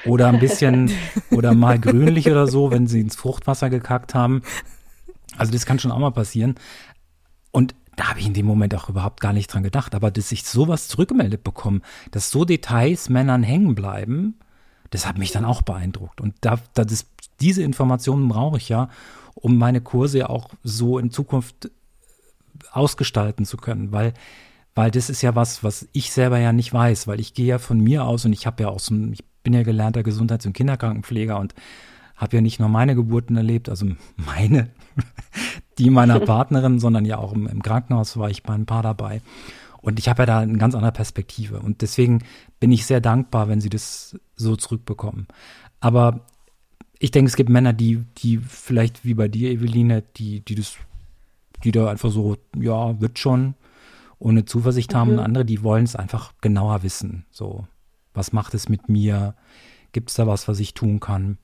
[0.06, 0.90] Oder ein bisschen,
[1.32, 4.42] oder mal grünlich oder so, wenn sie ins Fruchtwasser gekackt haben.
[5.38, 6.56] Also das kann schon auch mal passieren.
[7.52, 9.96] Und da habe ich in dem Moment auch überhaupt gar nicht dran gedacht.
[9.96, 14.36] Aber dass ich sowas zurückgemeldet bekomme, dass so Details Männern hängen bleiben,
[14.96, 16.22] das hat mich dann auch beeindruckt.
[16.22, 17.06] Und da, da das,
[17.42, 18.90] diese Informationen brauche ich ja,
[19.34, 21.70] um meine Kurse ja auch so in Zukunft
[22.72, 24.14] ausgestalten zu können, weil
[24.76, 27.60] weil das ist ja was, was ich selber ja nicht weiß, weil ich gehe ja
[27.60, 30.52] von mir aus und ich habe ja auch so, ich bin ja gelernter Gesundheits- und
[30.52, 31.56] Kinderkrankenpfleger und
[32.18, 34.70] habe ja nicht nur meine Geburten erlebt, also meine,
[35.78, 39.22] die meiner Partnerin, sondern ja auch im, im Krankenhaus war ich bei ein paar dabei.
[39.86, 41.60] Und ich habe ja da eine ganz andere Perspektive.
[41.60, 42.24] Und deswegen
[42.60, 45.28] bin ich sehr dankbar, wenn sie das so zurückbekommen.
[45.80, 46.22] Aber
[46.98, 50.78] ich denke, es gibt Männer, die, die vielleicht wie bei dir, Eveline, die, die das,
[51.64, 53.54] die da einfach so, ja, wird schon,
[54.18, 54.98] ohne Zuversicht mhm.
[54.98, 55.12] haben.
[55.12, 57.26] Und andere, die wollen es einfach genauer wissen.
[57.30, 57.68] So,
[58.16, 59.36] was macht es mit mir?
[59.92, 61.38] Gibt es da was, was ich tun kann?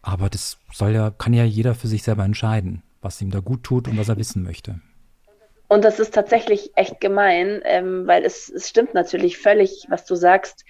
[0.00, 3.62] Aber das soll ja, kann ja jeder für sich selber entscheiden, was ihm da gut
[3.62, 4.80] tut und was er wissen möchte.
[5.68, 10.14] Und das ist tatsächlich echt gemein, ähm, weil es, es stimmt natürlich völlig, was du
[10.14, 10.64] sagst.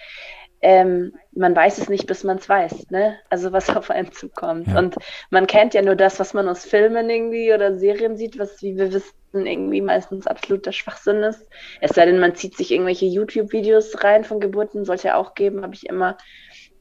[0.60, 3.16] Ähm, man weiß es nicht, bis man es weiß, ne?
[3.30, 4.66] Also was auf einen zukommt.
[4.66, 4.78] Ja.
[4.78, 4.96] Und
[5.30, 8.76] man kennt ja nur das, was man aus Filmen irgendwie oder Serien sieht, was, wie
[8.76, 11.48] wir wissen, irgendwie meistens absoluter Schwachsinn ist.
[11.80, 15.62] Es sei denn, man zieht sich irgendwelche YouTube-Videos rein von Geburten, sollte ja auch geben,
[15.62, 16.16] habe ich immer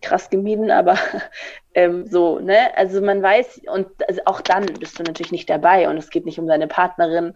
[0.01, 0.97] krass gemieden, aber
[1.75, 2.75] ähm, so, ne?
[2.75, 6.25] Also man weiß, und also auch dann bist du natürlich nicht dabei und es geht
[6.25, 7.35] nicht um deine Partnerin,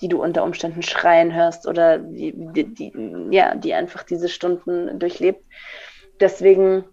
[0.00, 2.92] die du unter Umständen schreien hörst oder die, die, die,
[3.30, 5.44] ja, die einfach diese Stunden durchlebt.
[6.20, 6.84] Deswegen,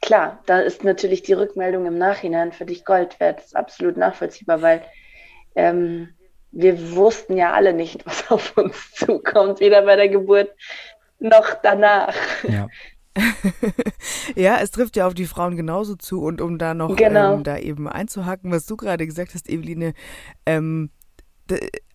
[0.00, 3.38] klar, da ist natürlich die Rückmeldung im Nachhinein für dich Gold wert.
[3.38, 4.82] Das ist absolut nachvollziehbar, weil
[5.54, 6.10] ähm,
[6.52, 10.50] wir wussten ja alle nicht, was auf uns zukommt, weder bei der Geburt
[11.18, 12.14] noch danach.
[12.44, 12.68] Ja.
[14.36, 17.34] ja, es trifft ja auf die Frauen genauso zu und um da noch genau.
[17.34, 19.94] ähm, da eben einzuhaken, was du gerade gesagt hast, Eveline,
[20.46, 20.90] ähm,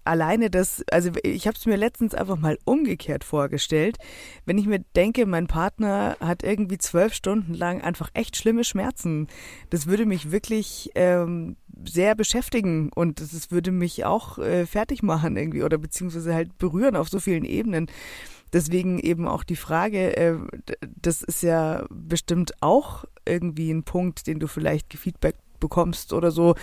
[0.05, 3.97] alleine das, also ich habe es mir letztens einfach mal umgekehrt vorgestellt,
[4.45, 9.27] wenn ich mir denke, mein Partner hat irgendwie zwölf Stunden lang einfach echt schlimme Schmerzen,
[9.71, 15.37] das würde mich wirklich ähm, sehr beschäftigen und das würde mich auch äh, fertig machen
[15.37, 17.87] irgendwie oder beziehungsweise halt berühren auf so vielen Ebenen.
[18.53, 20.37] Deswegen eben auch die Frage, äh,
[21.01, 26.55] das ist ja bestimmt auch irgendwie ein Punkt, den du vielleicht gefeedback bekommst oder so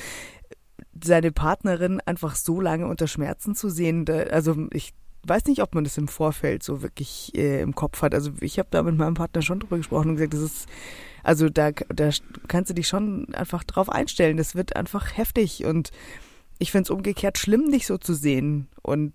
[1.02, 5.74] seine Partnerin einfach so lange unter Schmerzen zu sehen, da, also ich weiß nicht, ob
[5.74, 8.14] man das im Vorfeld so wirklich äh, im Kopf hat.
[8.14, 10.68] Also ich habe da mit meinem Partner schon drüber gesprochen und gesagt, das ist,
[11.22, 12.10] also da, da
[12.48, 14.36] kannst du dich schon einfach drauf einstellen.
[14.36, 15.90] Das wird einfach heftig und
[16.58, 18.68] ich finde es umgekehrt schlimm, dich so zu sehen.
[18.82, 19.14] Und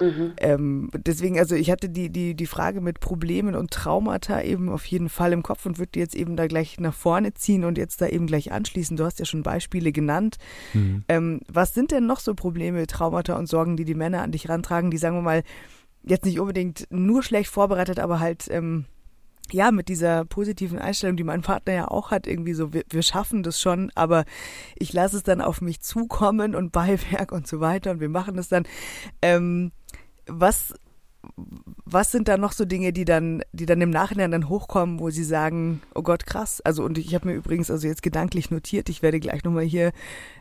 [0.00, 0.32] Mhm.
[0.38, 4.84] Ähm, deswegen, also ich hatte die, die, die Frage mit Problemen und Traumata eben auf
[4.86, 7.78] jeden Fall im Kopf und würde die jetzt eben da gleich nach vorne ziehen und
[7.78, 8.96] jetzt da eben gleich anschließen.
[8.96, 10.38] Du hast ja schon Beispiele genannt.
[10.74, 11.04] Mhm.
[11.08, 14.48] Ähm, was sind denn noch so Probleme, Traumata und Sorgen, die die Männer an dich
[14.48, 15.42] rantragen, die, sagen wir mal,
[16.04, 18.86] jetzt nicht unbedingt nur schlecht vorbereitet, aber halt ähm,
[19.50, 23.02] ja, mit dieser positiven Einstellung, die mein Partner ja auch hat, irgendwie so, wir, wir
[23.02, 24.24] schaffen das schon, aber
[24.76, 28.38] ich lasse es dann auf mich zukommen und Beiwerk und so weiter und wir machen
[28.38, 28.64] es dann.
[29.20, 29.72] Ähm,
[30.26, 30.74] was,
[31.84, 35.10] was sind da noch so Dinge, die dann, die dann im Nachhinein dann hochkommen, wo
[35.10, 36.60] sie sagen, oh Gott, krass.
[36.60, 39.92] Also und ich habe mir übrigens also jetzt gedanklich notiert, ich werde gleich nochmal hier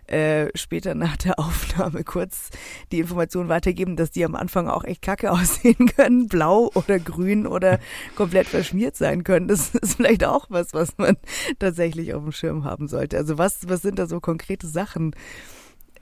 [0.07, 2.49] äh, später nach der Aufnahme kurz
[2.91, 7.45] die Information weitergeben, dass die am Anfang auch echt kacke aussehen können, blau oder grün
[7.45, 7.79] oder
[8.15, 9.47] komplett verschmiert sein können.
[9.47, 11.17] Das ist vielleicht auch was, was man
[11.59, 13.17] tatsächlich auf dem Schirm haben sollte.
[13.17, 15.15] Also was, was sind da so konkrete Sachen,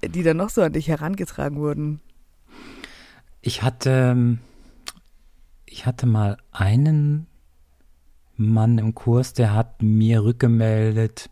[0.06, 2.00] die dann noch so an dich herangetragen wurden?
[3.42, 4.38] Ich hatte,
[5.72, 7.28] ich hatte mal einen
[8.36, 11.30] Mann im Kurs, der hat mir rückgemeldet,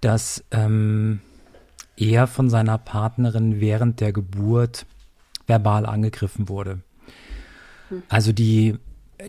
[0.00, 1.20] dass ähm,
[1.96, 4.86] er von seiner Partnerin während der Geburt
[5.46, 6.80] verbal angegriffen wurde.
[7.88, 8.02] Hm.
[8.08, 8.78] Also die,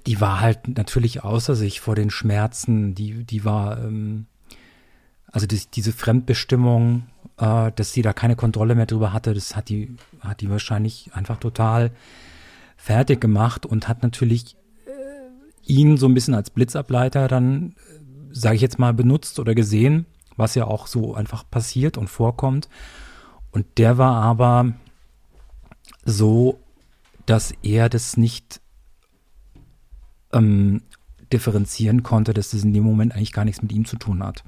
[0.05, 2.95] die war halt natürlich außer sich vor den Schmerzen.
[2.95, 4.25] Die, die war, ähm,
[5.31, 7.03] also die, diese Fremdbestimmung
[7.37, 9.33] äh, dass sie da keine Kontrolle mehr drüber hatte.
[9.33, 11.91] Das hat die, hat die wahrscheinlich einfach total
[12.75, 17.73] fertig gemacht und hat natürlich äh, ihn so ein bisschen als Blitzableiter dann, äh,
[18.31, 22.69] sage ich jetzt mal, benutzt oder gesehen, was ja auch so einfach passiert und vorkommt.
[23.51, 24.73] Und der war aber
[26.03, 26.59] so,
[27.25, 28.61] dass er das nicht
[30.33, 30.81] ähm,
[31.31, 34.43] differenzieren konnte, dass das in dem Moment eigentlich gar nichts mit ihm zu tun hat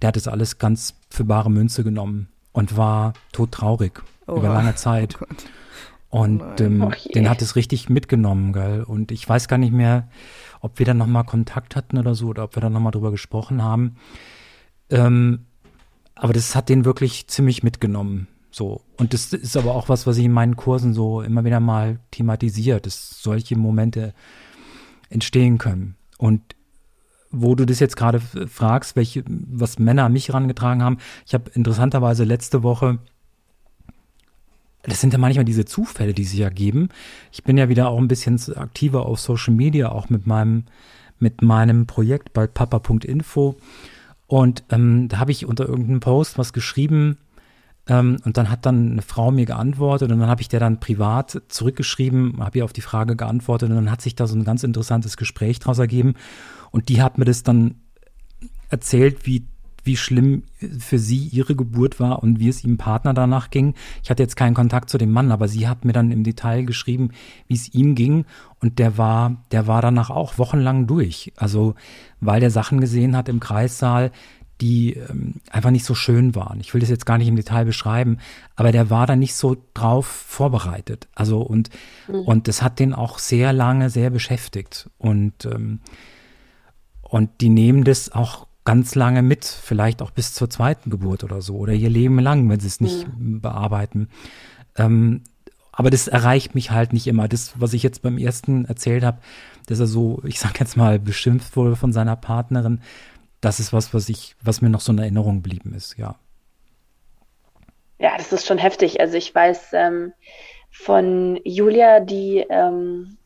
[0.00, 4.74] der hat das alles ganz für bare Münze genommen und war todtraurig oh, über lange
[4.74, 5.16] Zeit.
[5.20, 5.26] Oh
[6.08, 8.82] und oh ähm, den hat es richtig mitgenommen, gell?
[8.82, 10.08] Und ich weiß gar nicht mehr,
[10.60, 13.62] ob wir dann nochmal Kontakt hatten oder so, oder ob wir dann nochmal drüber gesprochen
[13.62, 13.96] haben.
[14.90, 15.46] Ähm,
[16.14, 18.28] aber das hat den wirklich ziemlich mitgenommen.
[18.50, 18.80] So.
[18.96, 21.98] Und das ist aber auch was, was ich in meinen Kursen so immer wieder mal
[22.10, 24.14] thematisiert, dass solche Momente
[25.10, 25.96] entstehen können.
[26.18, 26.40] Und
[27.30, 30.98] wo du das jetzt gerade fragst, welche, was Männer an mich herangetragen haben.
[31.26, 32.98] Ich habe interessanterweise letzte Woche,
[34.86, 36.88] das sind ja manchmal diese Zufälle, die sich ergeben.
[37.32, 40.64] Ich bin ja wieder auch ein bisschen aktiver auf Social Media, auch mit meinem,
[41.18, 43.56] mit meinem Projekt bei papa.info.
[44.26, 47.18] Und ähm, da habe ich unter irgendeinem Post was geschrieben
[47.88, 50.80] ähm, und dann hat dann eine Frau mir geantwortet und dann habe ich der dann
[50.80, 54.44] privat zurückgeschrieben, habe ihr auf die Frage geantwortet und dann hat sich da so ein
[54.44, 56.14] ganz interessantes Gespräch draus ergeben.
[56.72, 57.76] Und die hat mir das dann
[58.68, 59.46] erzählt, wie
[59.86, 60.42] wie schlimm
[60.78, 63.74] für sie ihre Geburt war und wie es ihrem Partner danach ging.
[64.02, 66.64] Ich hatte jetzt keinen Kontakt zu dem Mann, aber sie hat mir dann im Detail
[66.64, 67.10] geschrieben,
[67.46, 68.24] wie es ihm ging
[68.60, 71.32] und der war, der war danach auch wochenlang durch.
[71.36, 71.74] Also,
[72.20, 74.10] weil der Sachen gesehen hat im Kreissaal,
[74.60, 76.60] die ähm, einfach nicht so schön waren.
[76.60, 78.18] Ich will das jetzt gar nicht im Detail beschreiben,
[78.54, 81.08] aber der war da nicht so drauf vorbereitet.
[81.14, 81.70] Also und
[82.08, 82.20] mhm.
[82.20, 85.80] und das hat den auch sehr lange sehr beschäftigt und ähm,
[87.02, 91.40] und die nehmen das auch ganz lange mit, vielleicht auch bis zur zweiten Geburt oder
[91.40, 93.40] so oder ihr Leben lang, wenn sie es nicht mhm.
[93.40, 94.10] bearbeiten.
[94.76, 95.22] Ähm,
[95.72, 97.28] aber das erreicht mich halt nicht immer.
[97.28, 99.18] Das, was ich jetzt beim ersten erzählt habe,
[99.66, 102.80] dass er so, ich sag jetzt mal, beschimpft wurde von seiner Partnerin,
[103.40, 106.16] das ist was, was ich, was mir noch so in Erinnerung geblieben ist, ja.
[107.98, 109.00] Ja, das ist schon heftig.
[109.00, 110.12] Also ich weiß ähm,
[110.70, 113.16] von Julia, die ähm,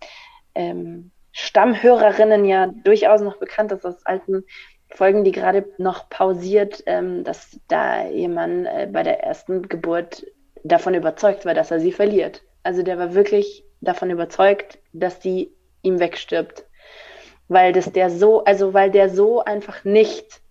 [0.54, 4.44] ähm, Stammhörerinnen ja durchaus noch bekannt ist aus alten
[4.90, 10.26] Folgen, die gerade noch pausiert, ähm, dass da jemand äh, bei der ersten Geburt
[10.64, 12.42] davon überzeugt war, dass er sie verliert.
[12.62, 16.66] Also der war wirklich davon überzeugt, dass die ihm wegstirbt.
[17.48, 20.42] Weil das der so, also weil der so einfach nicht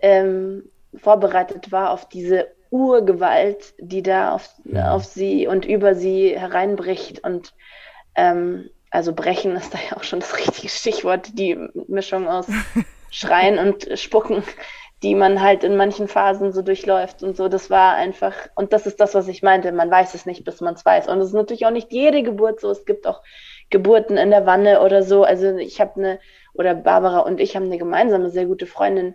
[0.00, 7.24] ähm, vorbereitet war auf diese Urgewalt, die da auf, auf sie und über sie hereinbricht.
[7.24, 7.52] Und
[8.14, 12.46] ähm, also brechen ist da ja auch schon das richtige Stichwort, die Mischung aus
[13.10, 14.42] Schreien und Spucken,
[15.02, 17.48] die man halt in manchen Phasen so durchläuft und so.
[17.48, 20.60] Das war einfach, und das ist das, was ich meinte, man weiß es nicht, bis
[20.60, 21.08] man es weiß.
[21.08, 22.70] Und es ist natürlich auch nicht jede Geburt so.
[22.70, 23.22] Es gibt auch
[23.70, 25.24] Geburten in der Wanne oder so.
[25.24, 26.20] Also ich habe eine,
[26.52, 29.14] oder Barbara und ich haben eine gemeinsame, sehr gute Freundin,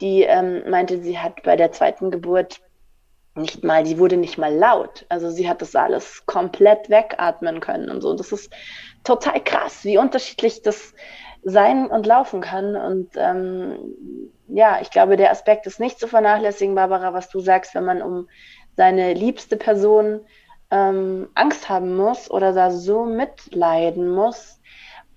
[0.00, 2.60] die ähm, meinte, sie hat bei der zweiten Geburt
[3.34, 5.04] nicht mal, die wurde nicht mal laut.
[5.08, 8.14] Also sie hat das alles komplett wegatmen können und so.
[8.14, 8.50] Das ist
[9.04, 10.94] total krass, wie unterschiedlich das
[11.48, 12.74] sein und laufen kann.
[12.74, 13.78] Und ähm,
[14.48, 18.02] ja, ich glaube, der Aspekt ist nicht zu vernachlässigen, Barbara, was du sagst, wenn man
[18.02, 18.28] um
[18.76, 20.20] seine liebste Person
[20.72, 24.60] ähm, Angst haben muss oder da so mitleiden muss,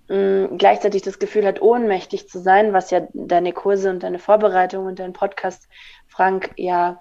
[0.08, 4.86] mh, gleichzeitig das Gefühl hat, ohnmächtig zu sein, was ja deine Kurse und deine Vorbereitung
[4.86, 5.68] und dein Podcast,
[6.08, 7.00] Frank, ja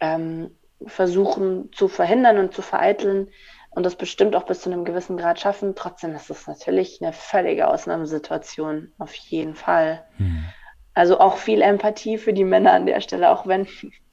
[0.00, 0.50] ähm,
[0.84, 3.30] versuchen zu verhindern und zu vereiteln
[3.76, 5.74] und das bestimmt auch bis zu einem gewissen Grad schaffen.
[5.76, 10.02] Trotzdem ist es natürlich eine völlige Ausnahmesituation, auf jeden Fall.
[10.16, 10.46] Hm.
[10.94, 13.68] Also auch viel Empathie für die Männer an der Stelle, auch wenn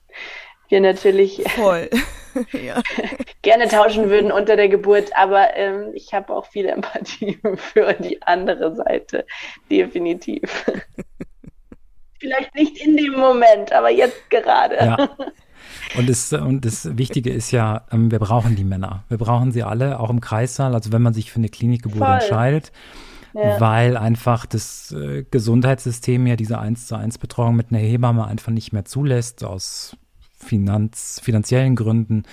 [0.67, 1.89] wir natürlich Voll.
[3.41, 8.21] gerne tauschen würden unter der Geburt, aber ähm, ich habe auch viel Empathie für die
[8.21, 9.25] andere Seite,
[9.71, 10.65] definitiv.
[12.19, 14.75] Vielleicht nicht in dem Moment, aber jetzt gerade.
[14.75, 15.09] Ja.
[15.95, 19.03] Und das, und das Wichtige ist ja, ähm, wir brauchen die Männer.
[19.09, 22.13] Wir brauchen sie alle, auch im Kreissaal, also wenn man sich für eine Klinikgeburt Voll.
[22.13, 22.71] entscheidet.
[23.35, 23.59] Ja.
[23.59, 28.51] weil einfach das äh, Gesundheitssystem ja diese 1 zu 1 Betreuung mit einer Hebamme einfach
[28.51, 29.97] nicht mehr zulässt aus
[30.37, 32.25] Finanz, finanziellen Gründen.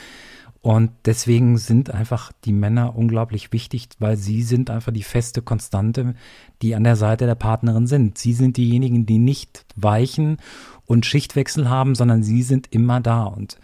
[0.62, 6.14] Und deswegen sind einfach die Männer unglaublich wichtig, weil sie sind einfach die feste Konstante,
[6.60, 8.18] die an der Seite der Partnerin sind.
[8.18, 10.36] Sie sind diejenigen, die nicht weichen
[10.84, 13.24] und Schichtwechsel haben, sondern sie sind immer da.
[13.24, 13.58] Und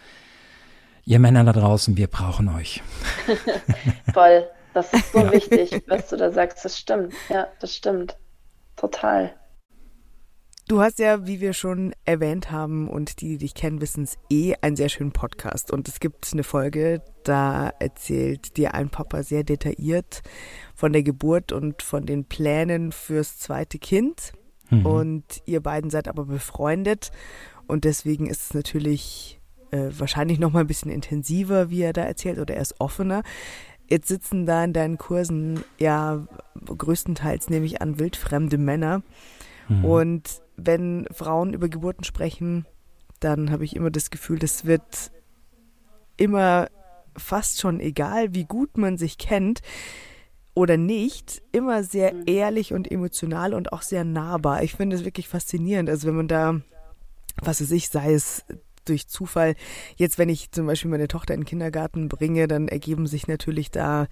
[1.05, 2.81] ihr Männer da draußen, wir brauchen euch.
[4.13, 4.47] Voll.
[4.73, 5.31] Das ist so ja.
[5.31, 6.65] wichtig, was du da sagst.
[6.65, 7.13] Das stimmt.
[7.29, 8.17] Ja, das stimmt.
[8.75, 9.33] Total.
[10.67, 14.17] Du hast ja, wie wir schon erwähnt haben und die, die dich kennen, wissen es
[14.29, 15.71] eh, einen sehr schönen Podcast.
[15.71, 20.23] Und es gibt eine Folge, da erzählt dir ein Papa sehr detailliert
[20.75, 24.33] von der Geburt und von den Plänen fürs zweite Kind.
[24.69, 24.85] Mhm.
[24.85, 27.11] Und ihr beiden seid aber befreundet.
[27.67, 29.39] Und deswegen ist es natürlich
[29.71, 33.23] äh, wahrscheinlich noch mal ein bisschen intensiver, wie er da erzählt, oder er ist offener.
[33.89, 36.27] Jetzt sitzen da in deinen Kursen ja
[36.65, 39.01] größtenteils, nehme ich an, wildfremde Männer.
[39.67, 39.85] Mhm.
[39.85, 42.65] Und wenn Frauen über Geburten sprechen,
[43.19, 45.11] dann habe ich immer das Gefühl, das wird
[46.17, 46.67] immer
[47.15, 49.61] fast schon egal, wie gut man sich kennt
[50.53, 52.23] oder nicht, immer sehr mhm.
[52.25, 54.63] ehrlich und emotional und auch sehr nahbar.
[54.63, 55.89] Ich finde es wirklich faszinierend.
[55.89, 56.61] Also wenn man da,
[57.41, 58.45] was weiß ich, sei es
[58.85, 59.55] durch Zufall,
[59.95, 63.69] jetzt wenn ich zum Beispiel meine Tochter in den Kindergarten bringe, dann ergeben sich natürlich
[63.69, 64.07] da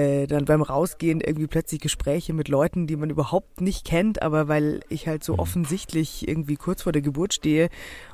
[0.00, 4.48] äh, dann beim Rausgehen irgendwie plötzlich Gespräche mit Leuten, die man überhaupt nicht kennt, aber
[4.48, 5.40] weil ich halt so mhm.
[5.40, 7.68] offensichtlich irgendwie kurz vor der Geburt stehe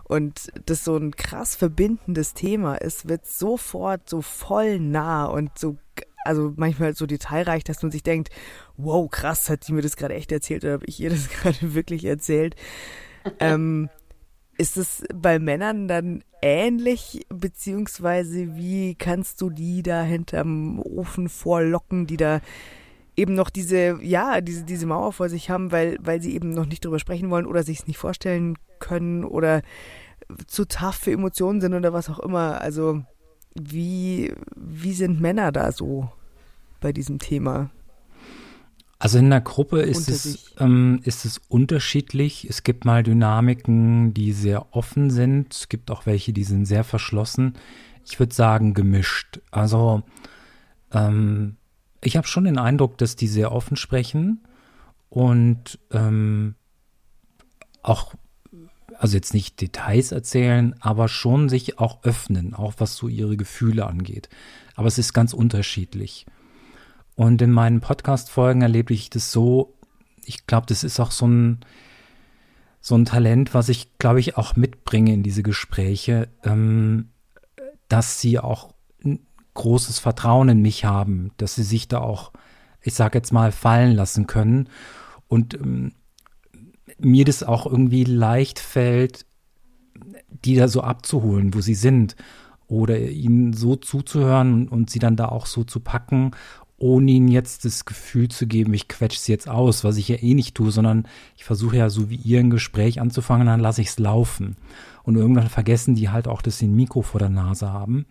[0.04, 5.76] und das so ein krass verbindendes Thema ist, wird sofort so voll nah und so
[6.24, 8.30] also manchmal so detailreich, dass man sich denkt,
[8.76, 11.74] wow, krass, hat die mir das gerade echt erzählt oder habe ich ihr das gerade
[11.74, 12.56] wirklich erzählt?
[13.38, 13.88] ähm,
[14.58, 22.06] ist es bei Männern dann ähnlich, beziehungsweise wie kannst du die da hinterm Ofen vorlocken,
[22.06, 22.40] die da
[23.16, 26.66] eben noch diese, ja, diese, diese Mauer vor sich haben, weil, weil sie eben noch
[26.66, 29.62] nicht drüber sprechen wollen oder sich es nicht vorstellen können oder
[30.46, 32.60] zu tough für Emotionen sind oder was auch immer.
[32.60, 33.02] Also
[33.54, 36.10] wie, wie sind Männer da so
[36.80, 37.70] bei diesem Thema?
[38.98, 42.46] Also in der Gruppe ist es, ähm, ist es unterschiedlich.
[42.48, 45.54] Es gibt mal Dynamiken, die sehr offen sind.
[45.54, 47.54] Es gibt auch welche, die sind sehr verschlossen.
[48.04, 49.40] Ich würde sagen gemischt.
[49.50, 50.02] Also
[50.92, 51.56] ähm,
[52.02, 54.40] ich habe schon den Eindruck, dass die sehr offen sprechen
[55.10, 56.54] und ähm,
[57.82, 58.14] auch,
[58.96, 63.86] also jetzt nicht Details erzählen, aber schon sich auch öffnen, auch was so ihre Gefühle
[63.86, 64.30] angeht.
[64.74, 66.26] Aber es ist ganz unterschiedlich.
[67.16, 69.74] Und in meinen Podcast-Folgen erlebe ich das so,
[70.24, 71.60] ich glaube, das ist auch so ein,
[72.80, 77.08] so ein Talent, was ich, glaube ich, auch mitbringe in diese Gespräche, ähm,
[77.88, 78.74] dass sie auch
[79.54, 82.32] großes Vertrauen in mich haben, dass sie sich da auch,
[82.82, 84.68] ich sage jetzt mal, fallen lassen können.
[85.26, 85.92] Und ähm,
[86.98, 89.24] mir das auch irgendwie leicht fällt,
[90.44, 92.14] die da so abzuholen, wo sie sind.
[92.68, 96.32] Oder ihnen so zuzuhören und sie dann da auch so zu packen
[96.78, 100.16] ohne ihnen jetzt das Gefühl zu geben, ich quetsche sie jetzt aus, was ich ja
[100.16, 103.80] eh nicht tue, sondern ich versuche ja so wie ihr ein Gespräch anzufangen, dann lasse
[103.80, 104.56] ich es laufen.
[105.02, 108.06] Und irgendwann vergessen die halt auch, dass sie ein Mikro vor der Nase haben.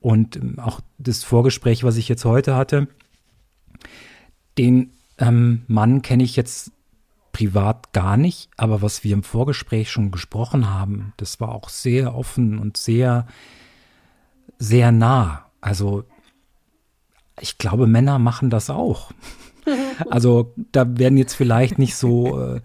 [0.00, 2.88] Und ähm, auch das Vorgespräch, was ich jetzt heute hatte,
[4.58, 6.72] den ähm, Mann kenne ich jetzt
[7.32, 12.14] privat gar nicht, aber was wir im Vorgespräch schon gesprochen haben, das war auch sehr
[12.14, 13.26] offen und sehr,
[14.58, 15.46] sehr nah.
[15.60, 16.04] Also
[17.40, 19.12] ich glaube, Männer machen das auch.
[20.10, 22.60] Also da werden jetzt vielleicht nicht so äh,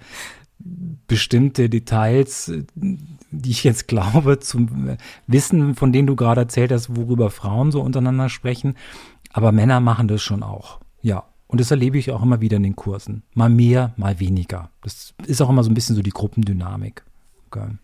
[1.08, 4.98] bestimmte Details, die ich jetzt glaube, zum
[5.28, 8.76] Wissen, von denen du gerade erzählt hast, worüber Frauen so untereinander sprechen.
[9.32, 10.80] Aber Männer machen das schon auch.
[11.02, 11.26] Ja.
[11.46, 13.22] Und das erlebe ich auch immer wieder in den Kursen.
[13.36, 14.72] Mal mehr, mal weniger.
[14.82, 17.06] Das ist auch immer so ein bisschen so die Gruppendynamik.
[17.46, 17.78] Okay.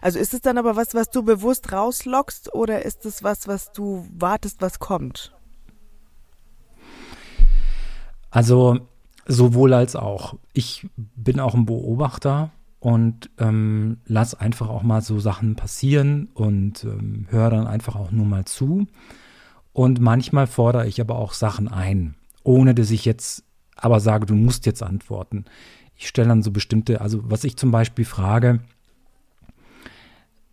[0.00, 3.72] Also ist es dann aber was, was du bewusst rauslockst oder ist es was, was
[3.72, 5.34] du wartest, was kommt?
[8.30, 8.78] Also
[9.26, 10.36] sowohl als auch.
[10.52, 16.84] Ich bin auch ein Beobachter und ähm, lass einfach auch mal so Sachen passieren und
[16.84, 18.86] ähm, höre dann einfach auch nur mal zu.
[19.72, 23.44] Und manchmal fordere ich aber auch Sachen ein, ohne dass ich jetzt
[23.76, 25.44] aber sage, du musst jetzt antworten.
[25.96, 28.60] Ich stelle dann so bestimmte, also was ich zum Beispiel frage,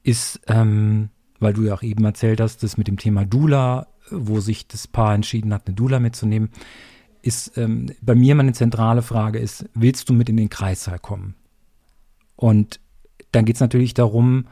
[0.07, 4.39] ist, ähm, weil du ja auch eben erzählt hast, das mit dem Thema Dula, wo
[4.39, 6.49] sich das Paar entschieden hat, eine Dula mitzunehmen,
[7.21, 11.35] ist ähm, bei mir meine zentrale Frage ist, willst du mit in den Kreissaal kommen?
[12.37, 12.79] Und
[13.33, 14.45] dann geht es natürlich darum,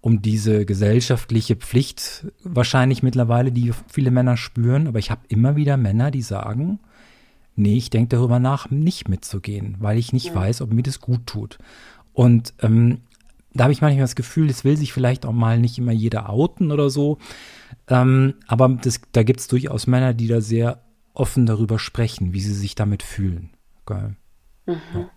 [0.00, 5.76] um diese gesellschaftliche Pflicht wahrscheinlich mittlerweile, die viele Männer spüren, aber ich habe immer wieder
[5.76, 6.80] Männer, die sagen,
[7.54, 10.34] nee, ich denke darüber nach, nicht mitzugehen, weil ich nicht ja.
[10.34, 11.58] weiß, ob mir das gut tut.
[12.12, 13.02] Und ähm,
[13.56, 16.30] da habe ich manchmal das Gefühl, es will sich vielleicht auch mal nicht immer jeder
[16.30, 17.18] outen oder so.
[17.88, 20.82] Ähm, aber das, da gibt es durchaus Männer, die da sehr
[21.14, 23.50] offen darüber sprechen, wie sie sich damit fühlen.
[23.86, 24.16] Geil.
[24.66, 24.80] Mhm.
[24.94, 25.10] Ja.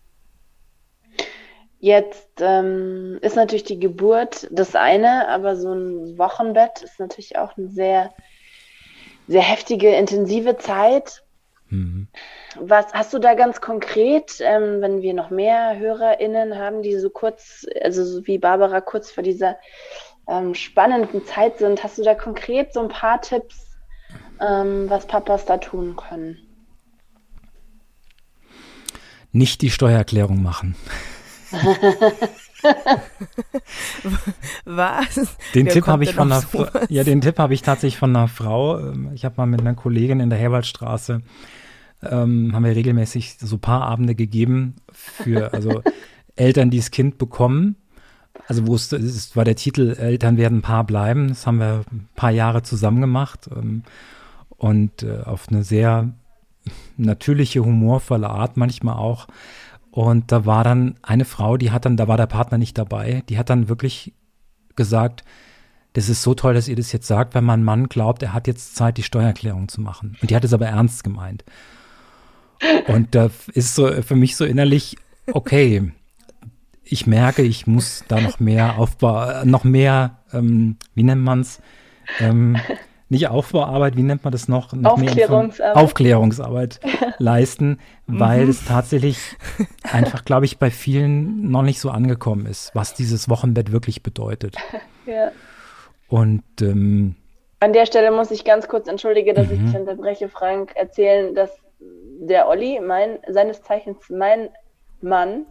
[1.81, 7.57] Jetzt ähm, ist natürlich die Geburt das eine, aber so ein Wochenbett ist natürlich auch
[7.57, 8.13] eine sehr,
[9.27, 11.23] sehr heftige, intensive Zeit.
[11.69, 12.07] Mhm.
[12.59, 17.09] Was hast du da ganz konkret, ähm, wenn wir noch mehr HörerInnen haben, die so
[17.09, 19.57] kurz, also so wie Barbara kurz vor dieser
[20.27, 23.77] ähm, spannenden Zeit sind, hast du da konkret so ein paar Tipps,
[24.39, 26.37] ähm, was Papas da tun können?
[29.31, 30.75] Nicht die Steuererklärung machen.
[34.65, 35.37] Was?
[35.55, 36.43] Den Wer Tipp habe ich von einer
[36.89, 38.79] ja, den Tipp habe ich tatsächlich von einer Frau.
[38.79, 41.21] Ähm, ich habe mal mit einer Kollegin in der Herwaldstraße
[42.03, 45.81] ähm, haben wir regelmäßig so paar Abende gegeben für also
[46.35, 47.75] Eltern, die das Kind bekommen.
[48.47, 51.29] Also wo es, es war der Titel Eltern werden Paar bleiben.
[51.29, 53.83] Das haben wir ein paar Jahre zusammen gemacht ähm,
[54.49, 56.13] und äh, auf eine sehr
[56.97, 59.27] natürliche, humorvolle Art manchmal auch.
[59.91, 63.23] Und da war dann eine Frau, die hat dann, da war der Partner nicht dabei,
[63.27, 64.13] die hat dann wirklich
[64.75, 65.23] gesagt,
[65.93, 68.47] das ist so toll, dass ihr das jetzt sagt, wenn mein Mann glaubt, er hat
[68.47, 70.15] jetzt Zeit, die Steuererklärung zu machen.
[70.21, 71.43] Und die hat es aber ernst gemeint.
[72.87, 74.97] Und da ist so für mich so innerlich,
[75.31, 75.91] okay,
[76.83, 81.61] ich merke, ich muss da noch mehr aufbauen, noch mehr, ähm, wie nennt man's,
[82.19, 82.57] ähm,
[83.09, 84.73] nicht Aufbauarbeit, wie nennt man das noch?
[84.73, 85.75] noch Aufklärungsarbeit.
[85.75, 86.79] Aufklärungsarbeit
[87.17, 88.49] leisten, weil mhm.
[88.51, 89.17] es tatsächlich
[89.83, 94.55] einfach, glaube ich, bei vielen noch nicht so angekommen ist, was dieses Wochenbett wirklich bedeutet.
[95.05, 95.31] ja.
[96.07, 97.15] Und ähm,
[97.59, 99.53] an der Stelle muss ich ganz kurz, entschuldige, dass mhm.
[99.53, 101.51] ich dich unterbreche, Frank, erzählen, dass
[102.19, 104.49] der Olli, mein, seines Zeichens mein
[105.01, 105.45] Mann,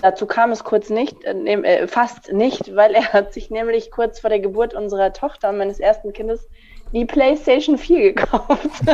[0.00, 4.20] dazu kam es kurz nicht, äh, äh, fast nicht, weil er hat sich nämlich kurz
[4.20, 6.48] vor der Geburt unserer Tochter meines ersten Kindes
[6.92, 8.46] die PlayStation 4 gekauft.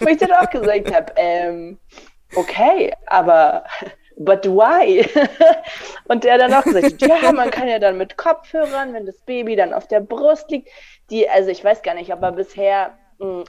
[0.00, 1.78] Wo ich dann auch gesagt habe, ähm,
[2.34, 3.64] okay, aber
[4.16, 5.06] but why?
[6.08, 9.56] und der dann auch gesagt, ja, man kann ja dann mit Kopfhörern, wenn das Baby
[9.56, 10.70] dann auf der Brust liegt,
[11.10, 12.98] die, also ich weiß gar nicht, aber bisher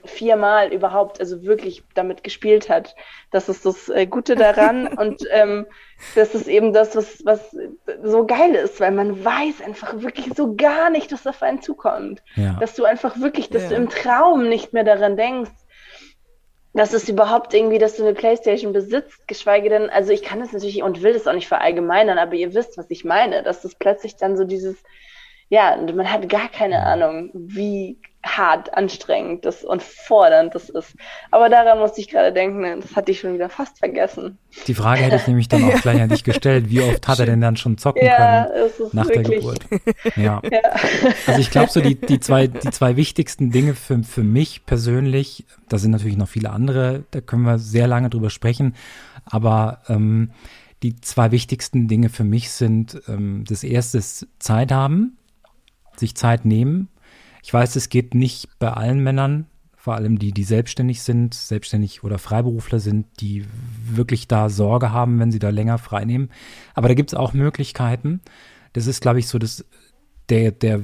[0.03, 2.95] viermal überhaupt, also wirklich damit gespielt hat.
[3.31, 5.67] Das ist das äh, Gute daran und ähm,
[6.15, 7.55] das ist eben das, was, was
[8.03, 12.23] so geil ist, weil man weiß einfach wirklich so gar nicht, dass auf einen zukommt.
[12.35, 12.57] Ja.
[12.59, 13.69] Dass du einfach wirklich, dass ja.
[13.69, 15.51] du im Traum nicht mehr daran denkst,
[16.73, 20.51] dass es überhaupt irgendwie, dass du eine Playstation besitzt, geschweige denn, also ich kann das
[20.51, 23.75] natürlich und will das auch nicht verallgemeinern, aber ihr wisst, was ich meine, dass das
[23.75, 24.77] plötzlich dann so dieses,
[25.49, 30.93] ja, man hat gar keine Ahnung, wie hart, anstrengend das und fordernd das ist.
[31.31, 34.37] Aber daran musste ich gerade denken, das hatte ich schon wieder fast vergessen.
[34.67, 37.25] Die Frage hätte ich nämlich dann auch gleich an dich gestellt, wie oft hat er
[37.25, 39.27] denn dann schon zocken ja, können nach wirklich.
[39.27, 39.65] der Geburt?
[40.17, 40.41] Ja.
[40.51, 40.59] ja.
[41.27, 45.45] Also ich glaube so, die, die, zwei, die zwei wichtigsten Dinge für, für mich persönlich,
[45.69, 48.75] da sind natürlich noch viele andere, da können wir sehr lange drüber sprechen,
[49.25, 50.31] aber ähm,
[50.83, 55.17] die zwei wichtigsten Dinge für mich sind, ähm, das erste ist Zeit haben,
[55.99, 56.89] sich Zeit nehmen
[57.41, 59.45] ich weiß, es geht nicht bei allen Männern,
[59.75, 63.45] vor allem die, die selbstständig sind, selbstständig oder Freiberufler sind, die
[63.85, 66.29] wirklich da Sorge haben, wenn sie da länger frei nehmen.
[66.73, 68.21] Aber da gibt es auch Möglichkeiten.
[68.73, 69.65] Das ist, glaube ich, so das,
[70.27, 70.81] der, der,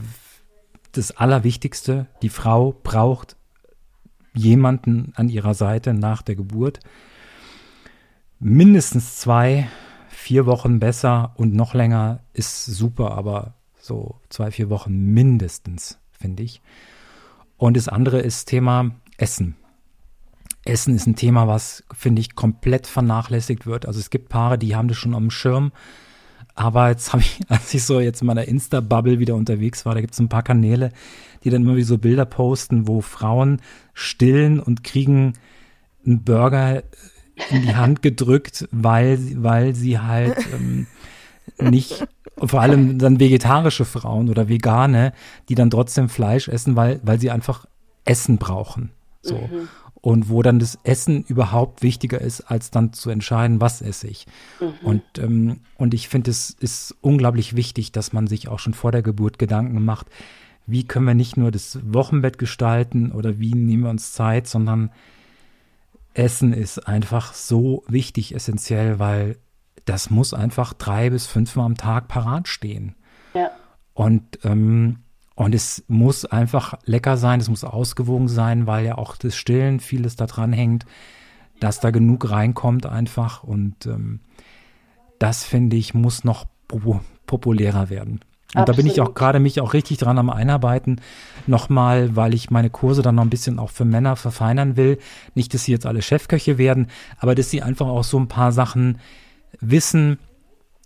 [0.94, 2.08] das Allerwichtigste.
[2.22, 3.36] Die Frau braucht
[4.34, 6.80] jemanden an ihrer Seite nach der Geburt.
[8.40, 9.68] Mindestens zwei,
[10.10, 13.56] vier Wochen besser und noch länger ist super, aber
[13.86, 16.62] so zwei, vier Wochen mindestens finde ich.
[17.58, 19.56] Und das andere ist Thema Essen.
[20.66, 23.86] Essen ist ein Thema, was, finde ich, komplett vernachlässigt wird.
[23.86, 25.72] Also es gibt Paare, die haben das schon am Schirm.
[26.56, 30.02] Aber jetzt habe ich, als ich so jetzt in meiner Insta-Bubble wieder unterwegs war, da
[30.02, 30.92] gibt es ein paar Kanäle,
[31.44, 33.62] die dann immer wie so Bilder posten, wo Frauen
[33.94, 35.34] stillen und kriegen
[36.06, 36.84] einen Burger
[37.52, 40.88] in die Hand gedrückt, weil, weil sie halt ähm,
[41.60, 45.14] nicht und vor allem dann vegetarische Frauen oder Vegane,
[45.48, 47.66] die dann trotzdem Fleisch essen, weil, weil sie einfach
[48.04, 48.92] Essen brauchen.
[49.22, 49.36] So.
[49.36, 49.68] Mhm.
[50.02, 54.28] Und wo dann das Essen überhaupt wichtiger ist, als dann zu entscheiden, was esse ich.
[54.60, 54.88] Mhm.
[54.88, 58.92] Und, ähm, und ich finde, es ist unglaublich wichtig, dass man sich auch schon vor
[58.92, 60.08] der Geburt Gedanken macht,
[60.68, 64.92] wie können wir nicht nur das Wochenbett gestalten oder wie nehmen wir uns Zeit, sondern
[66.14, 69.38] Essen ist einfach so wichtig, essentiell, weil
[69.86, 72.96] das muss einfach drei bis fünfmal am Tag parat stehen.
[73.34, 73.52] Ja.
[73.94, 75.00] Und, ähm,
[75.36, 79.80] und es muss einfach lecker sein, es muss ausgewogen sein, weil ja auch das Stillen
[79.80, 80.86] vieles da dran hängt,
[81.60, 83.44] dass da genug reinkommt einfach.
[83.44, 84.22] Und ähm,
[85.20, 86.46] das, finde ich, muss noch
[87.28, 88.22] populärer werden.
[88.54, 88.70] Und Absolut.
[88.70, 91.02] da bin ich auch gerade mich auch richtig dran am Einarbeiten.
[91.46, 94.98] Nochmal, weil ich meine Kurse dann noch ein bisschen auch für Männer verfeinern will.
[95.34, 98.54] Nicht, dass sie jetzt alle Chefköche werden, aber dass sie einfach auch so ein paar
[98.54, 99.00] Sachen
[99.62, 100.20] wissen,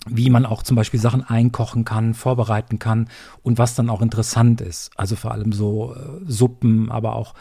[0.07, 3.09] wie man auch zum Beispiel Sachen einkochen kann, vorbereiten kann
[3.43, 4.91] und was dann auch interessant ist.
[4.95, 7.33] Also vor allem so äh, Suppen, aber auch,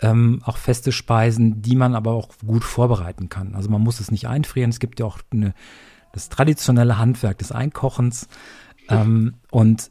[0.00, 3.54] ähm, auch feste Speisen, die man aber auch gut vorbereiten kann.
[3.54, 4.70] Also man muss es nicht einfrieren.
[4.70, 5.54] Es gibt ja auch eine,
[6.12, 8.28] das traditionelle Handwerk des Einkochens
[8.88, 9.90] ähm, und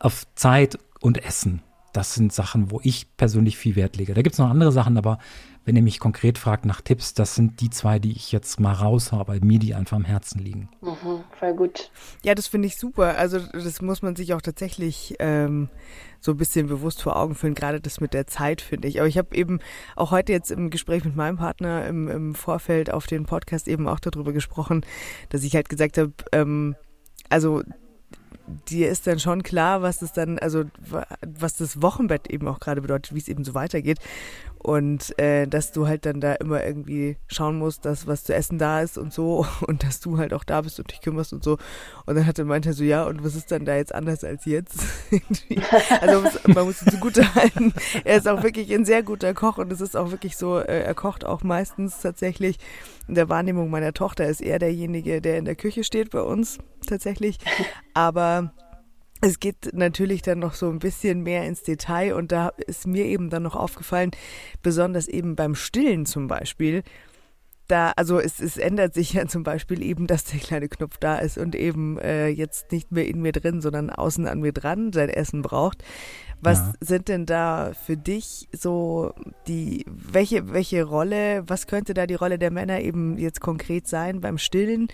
[0.00, 1.62] auf Zeit und Essen.
[1.92, 4.14] Das sind Sachen, wo ich persönlich viel Wert lege.
[4.14, 5.18] Da gibt es noch andere Sachen, aber
[5.64, 8.72] wenn ihr mich konkret fragt nach Tipps, das sind die zwei, die ich jetzt mal
[8.72, 10.70] raus habe, mir die einfach am Herzen liegen.
[10.80, 11.90] Mhm, voll gut.
[12.24, 13.18] Ja, das finde ich super.
[13.18, 15.68] Also das muss man sich auch tatsächlich ähm,
[16.18, 19.00] so ein bisschen bewusst vor Augen führen, gerade das mit der Zeit, finde ich.
[19.00, 19.60] Aber ich habe eben
[19.96, 23.86] auch heute jetzt im Gespräch mit meinem Partner im, im Vorfeld auf den Podcast eben
[23.86, 24.84] auch darüber gesprochen,
[25.28, 26.74] dass ich halt gesagt habe, ähm,
[27.28, 27.62] also
[28.68, 30.64] dir ist dann schon klar, was das dann, also
[31.22, 33.98] was das Wochenbett eben auch gerade bedeutet, wie es eben so weitergeht.
[34.62, 38.58] Und äh, dass du halt dann da immer irgendwie schauen musst, dass was zu essen
[38.58, 41.42] da ist und so und dass du halt auch da bist und dich kümmerst und
[41.42, 41.56] so.
[42.04, 44.44] Und dann hat er meinte so, ja, und was ist dann da jetzt anders als
[44.44, 44.80] jetzt?
[46.02, 47.72] also man muss es zugute halten.
[48.04, 50.82] Er ist auch wirklich ein sehr guter Koch und es ist auch wirklich so, äh,
[50.82, 52.58] er kocht auch meistens tatsächlich
[53.10, 56.58] in der Wahrnehmung meiner Tochter ist er derjenige, der in der Küche steht bei uns
[56.86, 57.38] tatsächlich.
[57.94, 58.54] Aber
[59.20, 63.04] es geht natürlich dann noch so ein bisschen mehr ins Detail und da ist mir
[63.04, 64.12] eben dann noch aufgefallen,
[64.62, 66.82] besonders eben beim Stillen zum Beispiel,
[67.70, 71.18] da, also es, es ändert sich ja zum Beispiel eben, dass der kleine Knopf da
[71.18, 74.92] ist und eben äh, jetzt nicht mehr in mir drin, sondern außen an mir dran
[74.92, 75.84] sein Essen braucht.
[76.42, 76.72] Was ja.
[76.80, 79.12] sind denn da für dich so
[79.46, 84.20] die, welche, welche Rolle, was könnte da die Rolle der Männer eben jetzt konkret sein
[84.20, 84.88] beim Stillen?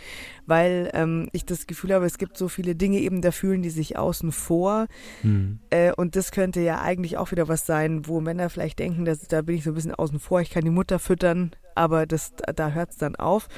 [0.47, 3.71] Weil ähm, ich das Gefühl habe, es gibt so viele Dinge eben, da fühlen die
[3.71, 4.87] sich außen vor.
[5.23, 5.61] Hm.
[5.71, 9.21] Äh, und das könnte ja eigentlich auch wieder was sein, wo Männer vielleicht denken, dass
[9.29, 12.33] da bin ich so ein bisschen außen vor, ich kann die Mutter füttern, aber das,
[12.55, 13.49] da hört es dann auf.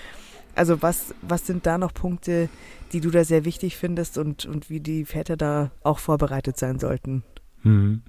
[0.55, 2.49] Also was, was sind da noch Punkte,
[2.93, 6.79] die du da sehr wichtig findest und, und wie die Väter da auch vorbereitet sein
[6.79, 7.23] sollten?
[7.63, 8.03] Hm.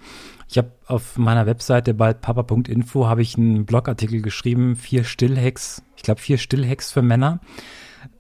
[0.48, 6.04] Ich habe auf meiner Webseite bei papa.info habe ich einen Blogartikel geschrieben, vier Stillhacks, ich
[6.04, 7.40] glaube vier Stillhacks für Männer,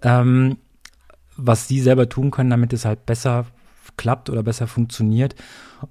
[0.01, 0.57] ähm,
[1.35, 3.45] was sie selber tun können, damit es halt besser
[3.97, 5.35] klappt oder besser funktioniert.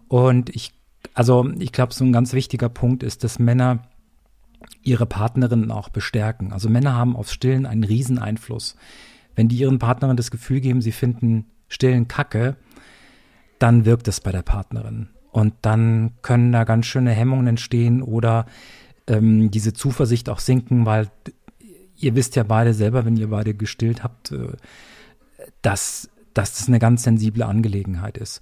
[0.09, 0.72] Und ich,
[1.14, 3.82] also ich glaube, so ein ganz wichtiger Punkt ist, dass Männer
[4.82, 6.53] ihre Partnerinnen auch bestärken.
[6.53, 8.76] Also Männer haben aufs Stillen einen riesen Einfluss.
[9.34, 12.57] Wenn die ihren Partnerinnen das Gefühl geben, sie finden Stillen Kacke,
[13.59, 15.09] dann wirkt es bei der Partnerin.
[15.39, 18.47] Und dann können da ganz schöne Hemmungen entstehen oder
[19.07, 21.09] ähm, diese Zuversicht auch sinken, weil
[21.97, 24.49] ihr wisst ja beide selber, wenn ihr beide gestillt habt, äh,
[25.62, 28.41] dass, dass das eine ganz sensible Angelegenheit ist.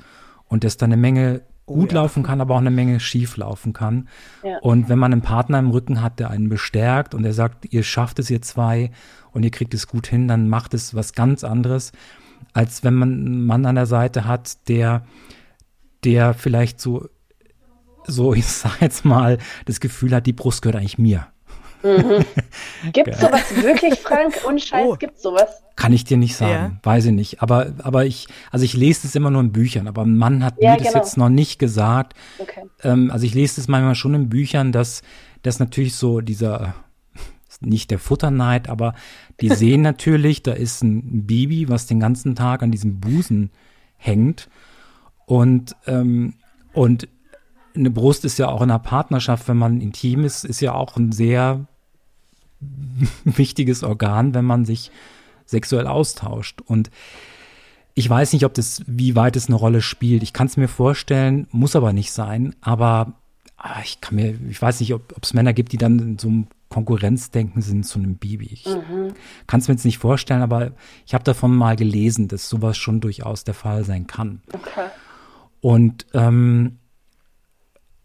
[0.49, 2.01] Und dass da eine Menge Oh gut ja.
[2.01, 4.09] laufen kann, aber auch eine Menge schief laufen kann.
[4.45, 4.59] Ja.
[4.61, 7.83] Und wenn man einen Partner im Rücken hat, der einen bestärkt und der sagt, ihr
[7.83, 8.93] schafft es ihr zwei
[9.33, 11.91] und ihr kriegt es gut hin, dann macht es was ganz anderes,
[12.53, 15.05] als wenn man einen Mann an der Seite hat, der,
[16.05, 17.09] der vielleicht so,
[18.07, 21.29] so, ich sag jetzt mal, das Gefühl hat, die Brust gehört eigentlich mir.
[21.83, 22.25] Mhm.
[22.93, 24.35] Gibt es sowas wirklich, Frank?
[24.47, 24.97] Und Scheiß, oh.
[24.97, 25.63] gibt sowas?
[25.77, 26.81] Kann ich dir nicht sagen, ja.
[26.83, 27.43] weiß ich nicht.
[27.43, 30.55] Aber, aber ich, also ich lese es immer nur in Büchern, aber ein Mann hat
[30.59, 30.99] ja, mir das genau.
[30.99, 32.15] jetzt noch nicht gesagt.
[32.39, 32.63] Okay.
[32.83, 35.03] Ähm, also ich lese es manchmal schon in Büchern, dass,
[35.43, 36.75] dass natürlich so dieser,
[37.61, 38.95] nicht der Futterneid, aber
[39.41, 43.51] die sehen natürlich, da ist ein Baby, was den ganzen Tag an diesem Busen
[43.97, 44.49] hängt.
[45.27, 46.35] Und, ähm,
[46.73, 47.09] und
[47.75, 50.97] eine Brust ist ja auch in einer Partnerschaft, wenn man intim ist, ist ja auch
[50.97, 51.67] ein sehr
[53.25, 54.91] wichtiges Organ, wenn man sich
[55.45, 56.61] sexuell austauscht.
[56.63, 56.91] Und
[57.95, 60.23] ich weiß nicht, ob das, wie weit es eine Rolle spielt.
[60.23, 62.55] Ich kann es mir vorstellen, muss aber nicht sein.
[62.61, 63.15] Aber
[63.57, 66.29] ah, ich kann mir, ich weiß nicht, ob es Männer gibt, die dann in so
[66.29, 68.49] einem Konkurrenzdenken sind zu einem Baby.
[68.53, 69.15] Ich mhm.
[69.47, 70.73] kann es mir jetzt nicht vorstellen, aber
[71.07, 74.43] ich habe davon mal gelesen, dass sowas schon durchaus der Fall sein kann.
[74.53, 74.89] Okay.
[75.67, 76.79] Und ähm,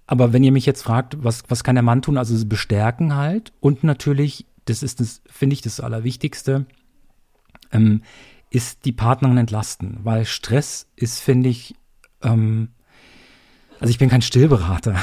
[0.07, 2.17] aber wenn ihr mich jetzt fragt, was, was kann der Mann tun?
[2.17, 3.53] Also bestärken halt.
[3.59, 6.65] Und natürlich, das ist das, finde ich, das Allerwichtigste,
[7.71, 8.01] ähm,
[8.49, 11.75] ist die Partnerin entlasten, weil Stress ist, finde ich,
[12.23, 12.69] ähm,
[13.79, 14.95] also ich bin kein Stillberater,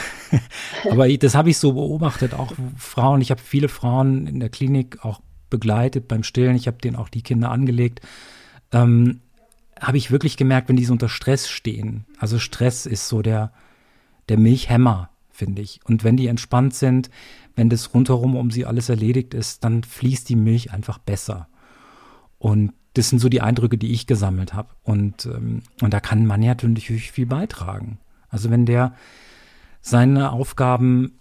[0.90, 5.04] aber das habe ich so beobachtet, auch Frauen, ich habe viele Frauen in der Klinik
[5.04, 8.00] auch begleitet beim Stillen, ich habe denen auch die Kinder angelegt,
[8.72, 9.20] ähm,
[9.80, 13.52] habe ich wirklich gemerkt, wenn die so unter Stress stehen, also Stress ist so der,
[14.28, 15.80] der Milchhämmer, finde ich.
[15.84, 17.10] Und wenn die entspannt sind,
[17.56, 21.48] wenn das rundherum um sie alles erledigt ist, dann fließt die Milch einfach besser.
[22.38, 24.70] Und das sind so die Eindrücke, die ich gesammelt habe.
[24.82, 27.98] Und, ähm, und da kann man ja natürlich viel beitragen.
[28.28, 28.94] Also wenn der
[29.80, 31.18] seine Aufgaben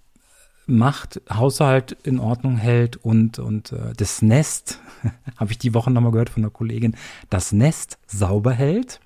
[0.68, 4.80] macht, Haushalt in Ordnung hält und, und äh, das Nest,
[5.38, 6.95] habe ich die Woche nochmal gehört von einer Kollegin,
[7.30, 8.99] das Nest sauber hält,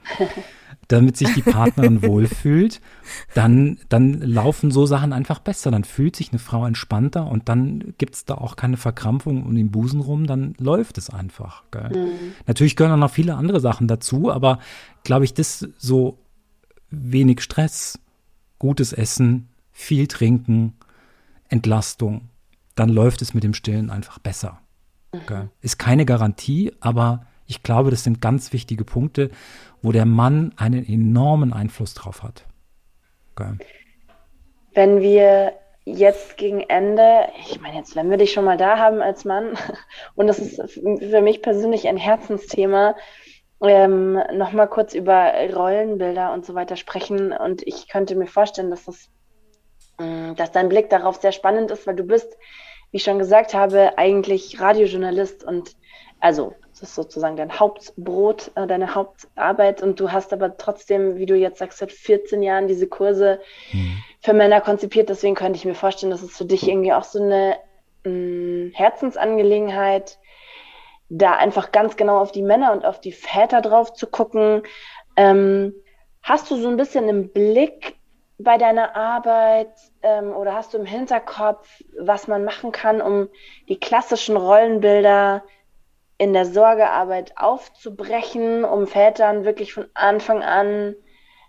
[0.87, 2.81] damit sich die Partnerin wohlfühlt,
[3.33, 5.71] dann, dann laufen so Sachen einfach besser.
[5.71, 9.55] Dann fühlt sich eine Frau entspannter und dann gibt es da auch keine Verkrampfung um
[9.55, 11.63] den Busen rum, dann läuft es einfach.
[11.73, 12.09] Mhm.
[12.47, 14.59] Natürlich gehören auch noch viele andere Sachen dazu, aber
[15.03, 16.17] glaube ich, das so
[16.89, 17.99] wenig Stress,
[18.59, 20.73] gutes Essen, viel trinken,
[21.51, 22.29] Entlastung,
[22.75, 24.59] dann läuft es mit dem Stillen einfach besser.
[25.13, 25.49] Mhm.
[25.61, 29.29] Ist keine Garantie, aber ich glaube, das sind ganz wichtige Punkte,
[29.81, 32.45] wo der Mann einen enormen Einfluss drauf hat.
[33.35, 33.57] Okay.
[34.73, 39.01] Wenn wir jetzt gegen Ende, ich meine jetzt, wenn wir dich schon mal da haben
[39.01, 39.57] als Mann,
[40.15, 42.95] und das ist für mich persönlich ein Herzensthema,
[43.63, 47.31] ähm, nochmal kurz über Rollenbilder und so weiter sprechen.
[47.31, 49.09] Und ich könnte mir vorstellen, dass das,
[50.35, 52.37] dass dein Blick darauf sehr spannend ist, weil du bist,
[52.91, 55.75] wie ich schon gesagt habe, eigentlich Radiojournalist und
[56.19, 61.25] also das ist sozusagen dein Hauptbrot, äh, deine Hauptarbeit und du hast aber trotzdem, wie
[61.25, 63.39] du jetzt sagst, seit 14 Jahren diese Kurse
[63.71, 64.01] mhm.
[64.19, 65.09] für Männer konzipiert.
[65.09, 67.57] Deswegen könnte ich mir vorstellen, dass es für dich irgendwie auch so eine
[68.03, 70.17] mh, mm, Herzensangelegenheit,
[71.09, 74.63] da einfach ganz genau auf die Männer und auf die Väter drauf zu gucken.
[75.17, 75.73] Ähm,
[76.23, 77.95] hast du so ein bisschen im Blick
[78.43, 79.71] bei deiner Arbeit
[80.01, 81.67] ähm, oder hast du im Hinterkopf,
[81.99, 83.29] was man machen kann, um
[83.69, 85.43] die klassischen Rollenbilder
[86.17, 90.95] in der Sorgearbeit aufzubrechen, um Vätern wirklich von Anfang an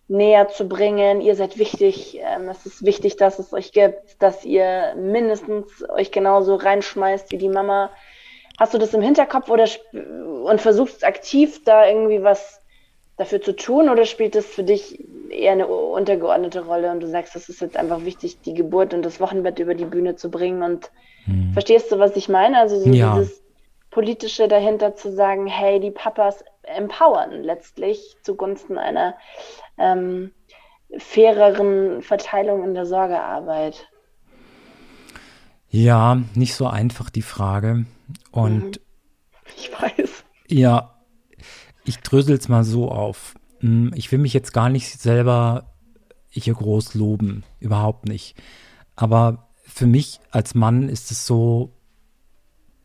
[0.08, 1.20] näher zu bringen.
[1.20, 2.18] Ihr seid wichtig.
[2.20, 7.38] Ähm, es ist wichtig, dass es euch gibt, dass ihr mindestens euch genauso reinschmeißt wie
[7.38, 7.90] die Mama.
[8.58, 12.61] Hast du das im Hinterkopf oder und versuchst aktiv da irgendwie was
[13.16, 14.98] dafür zu tun oder spielt das für dich
[15.30, 19.02] eher eine untergeordnete Rolle und du sagst, es ist jetzt einfach wichtig, die Geburt und
[19.02, 20.90] das Wochenbett über die Bühne zu bringen und
[21.24, 21.52] hm.
[21.52, 22.58] verstehst du, was ich meine?
[22.58, 23.14] Also so ja.
[23.14, 23.42] dieses
[23.90, 29.14] politische dahinter zu sagen, hey, die Papas empowern letztlich zugunsten einer
[29.78, 30.32] ähm,
[30.98, 33.88] faireren Verteilung in der Sorgearbeit.
[35.68, 37.86] Ja, nicht so einfach die Frage.
[38.30, 38.72] Und mhm.
[39.56, 40.24] ich weiß.
[40.48, 40.91] Ja,
[41.84, 43.34] ich drösel es mal so auf.
[43.60, 45.72] Hm, ich will mich jetzt gar nicht selber
[46.28, 48.36] hier groß loben, überhaupt nicht.
[48.96, 51.72] Aber für mich als Mann ist es so,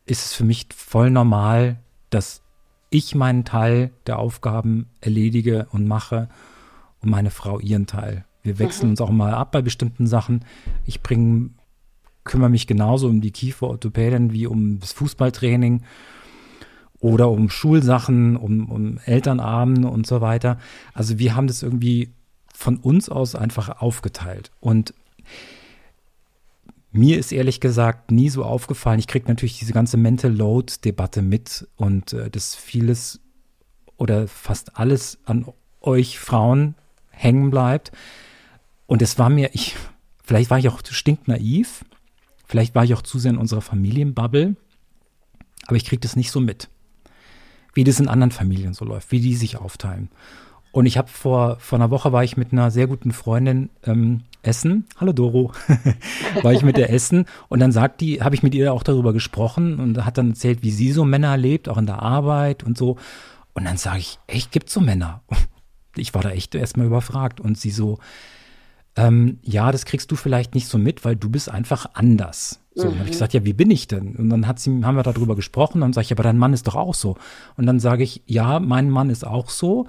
[0.05, 1.79] ist es für mich voll normal,
[2.09, 2.41] dass
[2.89, 6.29] ich meinen Teil der Aufgaben erledige und mache
[7.01, 8.25] und meine Frau ihren Teil.
[8.43, 8.91] Wir wechseln mhm.
[8.91, 10.45] uns auch mal ab bei bestimmten Sachen.
[10.85, 11.49] Ich bringe,
[12.23, 15.83] kümmere mich genauso um die Kieferorthopädin wie um das Fußballtraining
[16.99, 20.57] oder um Schulsachen, um, um Elternabend und so weiter.
[20.93, 22.09] Also wir haben das irgendwie
[22.53, 24.51] von uns aus einfach aufgeteilt.
[24.59, 24.93] Und
[26.91, 28.99] mir ist ehrlich gesagt nie so aufgefallen.
[28.99, 33.19] Ich kriege natürlich diese ganze Mental Load-Debatte mit und äh, das vieles
[33.97, 35.45] oder fast alles an
[35.81, 36.75] euch Frauen
[37.11, 37.91] hängen bleibt.
[38.87, 39.75] Und es war mir, ich,
[40.23, 41.85] vielleicht war ich auch stinknaiv,
[42.47, 44.55] vielleicht war ich auch zu sehr in unserer Familienbubble,
[45.67, 46.69] aber ich kriege das nicht so mit
[47.77, 50.09] wie das in anderen Familien so läuft, wie die sich aufteilen.
[50.71, 54.23] Und ich habe vor, vor einer Woche war ich mit einer sehr guten Freundin ähm,
[54.41, 54.87] essen.
[54.99, 55.51] Hallo Doro.
[56.41, 59.13] war ich mit der essen und dann sagt die, habe ich mit ihr auch darüber
[59.13, 62.79] gesprochen und hat dann erzählt, wie sie so Männer erlebt, auch in der Arbeit und
[62.79, 62.97] so.
[63.53, 65.21] Und dann sage ich, echt, gibt's so Männer?
[65.99, 67.97] Ich war da echt erstmal überfragt und sie so,
[68.95, 72.59] ähm, ja, das kriegst du vielleicht nicht so mit, weil du bist einfach anders.
[72.77, 72.89] So, mhm.
[72.89, 74.15] dann habe ich gesagt, ja, wie bin ich denn?
[74.15, 76.67] Und dann hat sie, haben wir darüber gesprochen, dann sage ich, aber dein Mann ist
[76.67, 77.15] doch auch so.
[77.55, 79.87] Und dann sage ich, ja, mein Mann ist auch so,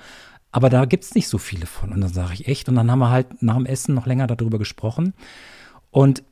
[0.53, 1.93] aber da gibt's nicht so viele von.
[1.93, 2.69] Und dann sage ich, echt?
[2.69, 5.13] Und dann haben wir halt nach dem Essen noch länger darüber gesprochen.
[5.91, 6.23] Und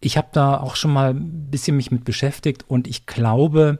[0.00, 3.78] ich habe da auch schon mal ein bisschen mich mit beschäftigt und ich glaube,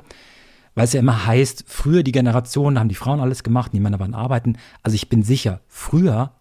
[0.77, 3.99] weil es ja immer heißt, früher die Generation haben die Frauen alles gemacht, die Männer
[3.99, 4.57] waren arbeiten.
[4.83, 6.33] Also ich bin sicher, früher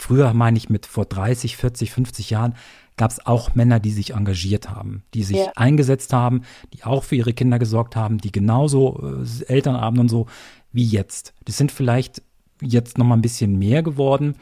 [0.00, 2.54] Früher meine ich mit vor 30, 40, 50 Jahren
[3.00, 5.52] gab es auch Männer, die sich engagiert haben, die sich ja.
[5.56, 6.42] eingesetzt haben,
[6.74, 10.26] die auch für ihre Kinder gesorgt haben, die genauso äh, Elternabend und so
[10.70, 11.32] wie jetzt.
[11.46, 12.20] Das sind vielleicht
[12.60, 14.34] jetzt noch mal ein bisschen mehr geworden,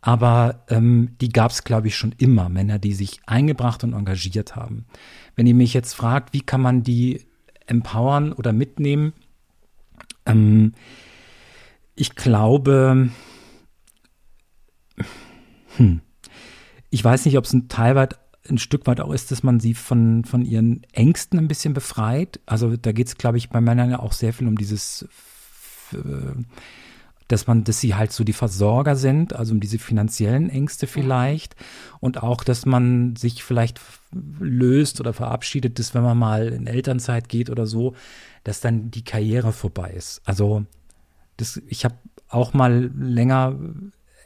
[0.00, 4.56] aber ähm, die gab es, glaube ich, schon immer, Männer, die sich eingebracht und engagiert
[4.56, 4.86] haben.
[5.36, 7.24] Wenn ihr mich jetzt fragt, wie kann man die
[7.66, 9.12] empowern oder mitnehmen,
[10.26, 10.72] ähm,
[11.94, 13.10] ich glaube,
[15.76, 16.00] hm.
[16.90, 17.96] Ich weiß nicht, ob es ein Teil
[18.48, 22.40] ein Stück weit auch ist, dass man sie von, von ihren Ängsten ein bisschen befreit.
[22.46, 25.06] Also da geht es, glaube ich, bei Männern ja auch sehr viel um dieses,
[25.92, 25.96] äh,
[27.28, 31.56] dass man, dass sie halt so die Versorger sind, also um diese finanziellen Ängste vielleicht.
[32.00, 33.80] Und auch, dass man sich vielleicht
[34.12, 37.94] löst oder verabschiedet, dass wenn man mal in Elternzeit geht oder so,
[38.44, 40.22] dass dann die Karriere vorbei ist.
[40.24, 40.64] Also
[41.36, 41.96] das, ich habe
[42.28, 43.56] auch mal länger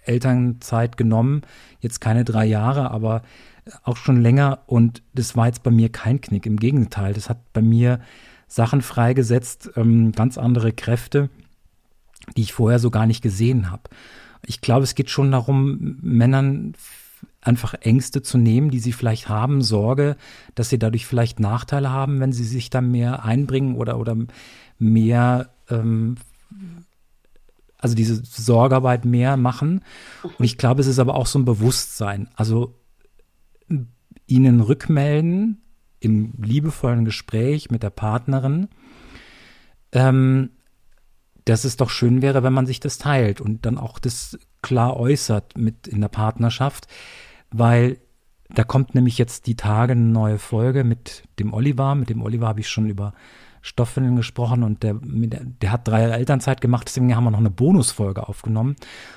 [0.04, 1.42] Elternzeit genommen.
[1.80, 3.22] Jetzt keine drei Jahre, aber
[3.82, 4.60] auch schon länger.
[4.66, 6.46] Und das war jetzt bei mir kein Knick.
[6.46, 8.00] Im Gegenteil, das hat bei mir
[8.46, 11.30] Sachen freigesetzt, ähm, ganz andere Kräfte,
[12.36, 13.82] die ich vorher so gar nicht gesehen habe.
[14.44, 16.74] Ich glaube, es geht schon darum, Männern
[17.42, 20.16] einfach Ängste zu nehmen, die sie vielleicht haben, Sorge,
[20.54, 24.16] dass sie dadurch vielleicht Nachteile haben, wenn sie sich da mehr einbringen oder, oder
[24.78, 26.16] mehr ähm,
[27.80, 29.82] also diese Sorgearbeit mehr machen.
[30.22, 32.28] Und ich glaube, es ist aber auch so ein Bewusstsein.
[32.34, 32.74] Also
[34.26, 35.62] ihnen rückmelden
[35.98, 38.68] im liebevollen Gespräch mit der Partnerin,
[39.92, 40.50] ähm,
[41.44, 44.96] dass es doch schön wäre, wenn man sich das teilt und dann auch das klar
[44.96, 46.86] äußert mit in der Partnerschaft,
[47.50, 47.98] weil
[48.48, 51.94] da kommt nämlich jetzt die Tage eine neue Folge mit dem Oliver.
[51.94, 53.14] Mit dem Oliver habe ich schon über
[53.62, 58.28] Stoffwindeln gesprochen und der, der hat drei Elternzeit gemacht, deswegen haben wir noch eine Bonusfolge
[58.28, 58.76] aufgenommen.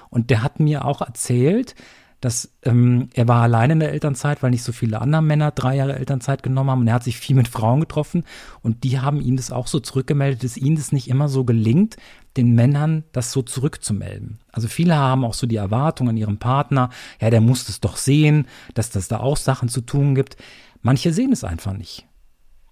[0.10, 1.76] Und der hat mir auch erzählt,
[2.24, 5.76] dass ähm, er war alleine in der Elternzeit, weil nicht so viele andere Männer drei
[5.76, 8.24] Jahre Elternzeit genommen haben und er hat sich viel mit Frauen getroffen
[8.62, 11.98] und die haben ihm das auch so zurückgemeldet, dass ihnen das nicht immer so gelingt,
[12.38, 14.40] den Männern das so zurückzumelden.
[14.54, 17.98] Also viele haben auch so die Erwartung an ihrem Partner, ja, der muss es doch
[17.98, 20.38] sehen, dass das da auch Sachen zu tun gibt.
[20.82, 22.08] Manche sehen es einfach nicht.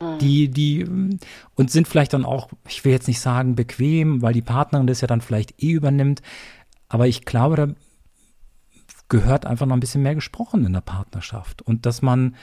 [0.01, 0.17] Mhm.
[0.19, 0.85] Die, die,
[1.55, 5.01] und sind vielleicht dann auch, ich will jetzt nicht sagen bequem, weil die Partnerin das
[5.01, 6.21] ja dann vielleicht eh übernimmt.
[6.89, 7.67] Aber ich glaube, da
[9.07, 11.61] gehört einfach noch ein bisschen mehr gesprochen in der Partnerschaft.
[11.61, 12.35] Und dass man,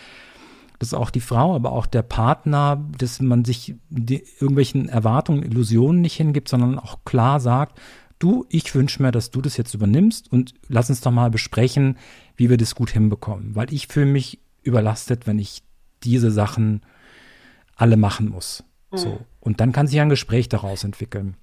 [0.79, 6.01] dass auch die Frau, aber auch der Partner, dass man sich die, irgendwelchen Erwartungen, Illusionen
[6.01, 7.81] nicht hingibt, sondern auch klar sagt,
[8.19, 11.97] du, ich wünsche mir, dass du das jetzt übernimmst und lass uns doch mal besprechen,
[12.37, 13.55] wie wir das gut hinbekommen.
[13.55, 15.63] Weil ich fühle mich überlastet, wenn ich
[16.03, 16.83] diese Sachen
[17.79, 18.63] alle machen muss.
[18.91, 18.97] Mhm.
[18.99, 19.21] So.
[19.41, 21.37] Und dann kann sich ein Gespräch daraus entwickeln.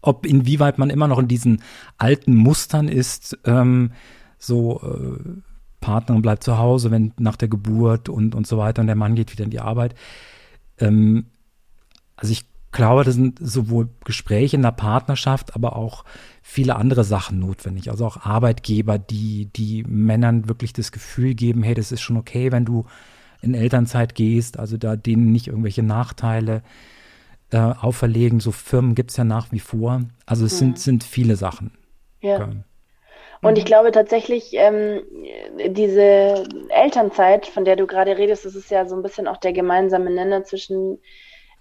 [0.00, 1.62] Ob inwieweit man immer noch in diesen
[1.98, 3.92] alten Mustern ist, ähm,
[4.38, 5.40] so äh,
[5.80, 9.16] Partnerin bleibt zu Hause, wenn nach der Geburt und, und so weiter und der Mann
[9.16, 9.94] geht wieder in die Arbeit.
[10.78, 11.26] Ähm,
[12.16, 16.04] also ich glaube, das sind sowohl Gespräche in der Partnerschaft, aber auch
[16.42, 17.90] viele andere Sachen notwendig.
[17.90, 22.52] Also auch Arbeitgeber, die, die Männern wirklich das Gefühl geben, hey, das ist schon okay,
[22.52, 22.86] wenn du
[23.40, 26.62] in Elternzeit gehst, also da denen nicht irgendwelche Nachteile
[27.52, 28.40] äh, auferlegen.
[28.40, 30.02] So Firmen gibt es ja nach wie vor.
[30.24, 30.58] Also es mhm.
[30.58, 31.72] sind, sind viele Sachen.
[32.20, 32.36] Ja.
[32.36, 32.56] Okay.
[33.42, 35.02] Und ich glaube tatsächlich, ähm,
[35.68, 39.52] diese Elternzeit, von der du gerade redest, das ist ja so ein bisschen auch der
[39.52, 40.98] gemeinsame Nenner zwischen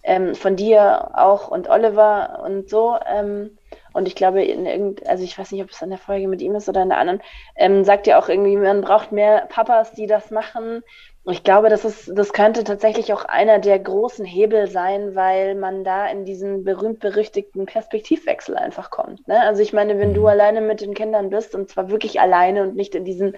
[0.04, 2.98] ähm, von dir auch und Oliver und so.
[3.06, 3.58] Ähm,
[3.94, 6.42] und ich glaube, in irgend, also ich weiß nicht, ob es in der Folge mit
[6.42, 7.22] ihm ist oder in der anderen,
[7.56, 10.84] ähm, sagt ja auch irgendwie, man braucht mehr Papas, die das machen.
[11.28, 15.84] Ich glaube, das ist, das könnte tatsächlich auch einer der großen Hebel sein, weil man
[15.84, 19.28] da in diesen berühmt-berüchtigten Perspektivwechsel einfach kommt.
[19.28, 19.42] Ne?
[19.42, 20.28] Also ich meine, wenn du mhm.
[20.28, 23.36] alleine mit den Kindern bist und zwar wirklich alleine und nicht in diesen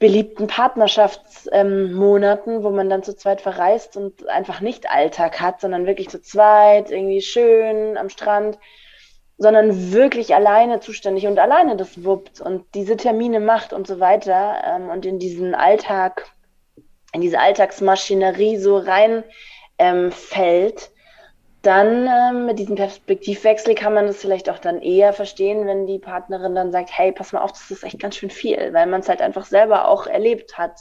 [0.00, 5.86] beliebten Partnerschaftsmonaten, ähm, wo man dann zu zweit verreist und einfach nicht Alltag hat, sondern
[5.86, 8.58] wirklich zu zweit, irgendwie schön am Strand,
[9.38, 14.56] sondern wirklich alleine zuständig und alleine das wuppt und diese Termine macht und so weiter
[14.66, 16.34] ähm, und in diesen Alltag
[17.14, 19.24] in diese Alltagsmaschinerie so reinfällt,
[19.78, 20.10] ähm,
[21.62, 25.98] dann ähm, mit diesem Perspektivwechsel kann man das vielleicht auch dann eher verstehen, wenn die
[25.98, 29.00] Partnerin dann sagt, hey, pass mal auf, das ist echt ganz schön viel, weil man
[29.00, 30.80] es halt einfach selber auch erlebt hat.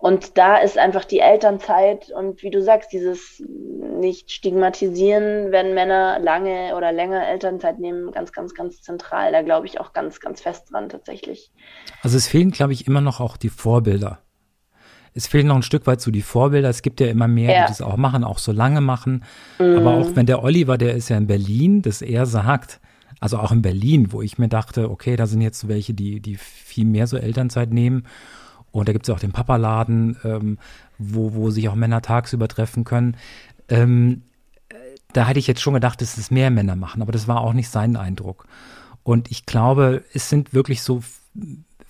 [0.00, 6.18] Und da ist einfach die Elternzeit und wie du sagst, dieses nicht stigmatisieren, wenn Männer
[6.18, 9.30] lange oder länger Elternzeit nehmen, ganz, ganz, ganz zentral.
[9.30, 11.52] Da glaube ich auch ganz, ganz fest dran tatsächlich.
[12.02, 14.22] Also es fehlen, glaube ich, immer noch auch die Vorbilder
[15.14, 16.68] es fehlen noch ein Stück weit so die Vorbilder.
[16.68, 17.62] Es gibt ja immer mehr, ja.
[17.62, 19.24] die das auch machen, auch so lange machen.
[19.58, 19.78] Mhm.
[19.78, 22.80] Aber auch wenn der Oliver, der ist ja in Berlin, dass er sagt,
[23.18, 26.36] also auch in Berlin, wo ich mir dachte, okay, da sind jetzt welche, die, die
[26.36, 28.04] viel mehr so Elternzeit nehmen.
[28.72, 30.58] Und da gibt es ja auch den Papaladen, ähm,
[30.98, 33.16] wo, wo sich auch Männer tagsüber treffen können.
[33.68, 34.22] Ähm,
[35.12, 37.52] da hätte ich jetzt schon gedacht, dass es mehr Männer machen, aber das war auch
[37.52, 38.46] nicht sein Eindruck.
[39.02, 41.02] Und ich glaube, es sind wirklich so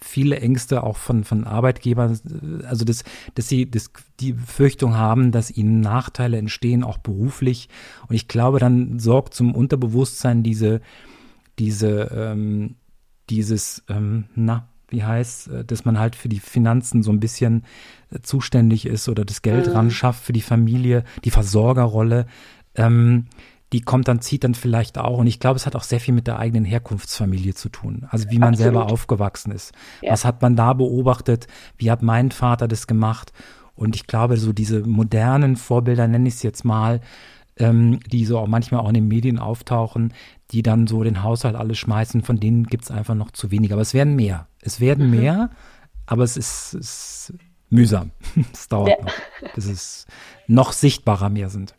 [0.03, 2.19] viele Ängste auch von, von Arbeitgebern,
[2.67, 7.69] also dass, dass sie das, die Befürchtung haben, dass ihnen Nachteile entstehen, auch beruflich.
[8.09, 10.81] Und ich glaube, dann sorgt zum Unterbewusstsein diese,
[11.59, 12.77] diese, ähm,
[13.29, 17.65] dieses, ähm, na, wie heißt, äh, dass man halt für die Finanzen so ein bisschen
[18.11, 19.73] äh, zuständig ist oder das Geld mhm.
[19.73, 22.27] ran schafft für die Familie, die Versorgerrolle.
[22.75, 23.27] Ähm,
[23.73, 25.19] die kommt dann, zieht dann vielleicht auch.
[25.19, 28.07] Und ich glaube, es hat auch sehr viel mit der eigenen Herkunftsfamilie zu tun.
[28.11, 28.75] Also wie man Absolut.
[28.75, 29.73] selber aufgewachsen ist.
[30.03, 30.13] Ja.
[30.13, 31.47] Was hat man da beobachtet?
[31.77, 33.33] Wie hat mein Vater das gemacht?
[33.75, 37.01] Und ich glaube, so diese modernen Vorbilder, nenne ich es jetzt mal,
[37.57, 40.13] ähm, die so auch manchmal auch in den Medien auftauchen,
[40.51, 43.73] die dann so den Haushalt alles schmeißen, von denen gibt es einfach noch zu wenig.
[43.73, 44.49] Aber es werden mehr.
[44.61, 45.17] Es werden mhm.
[45.17, 45.51] mehr,
[46.07, 47.35] aber es ist, ist
[47.69, 48.11] mühsam.
[48.53, 49.05] es dauert ja.
[49.05, 50.07] noch, bis es
[50.49, 51.75] noch sichtbarer mehr sind.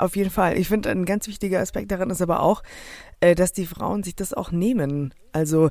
[0.00, 0.56] Auf jeden Fall.
[0.56, 2.62] Ich finde, ein ganz wichtiger Aspekt daran ist aber auch,
[3.20, 5.12] äh, dass die Frauen sich das auch nehmen.
[5.32, 5.68] Also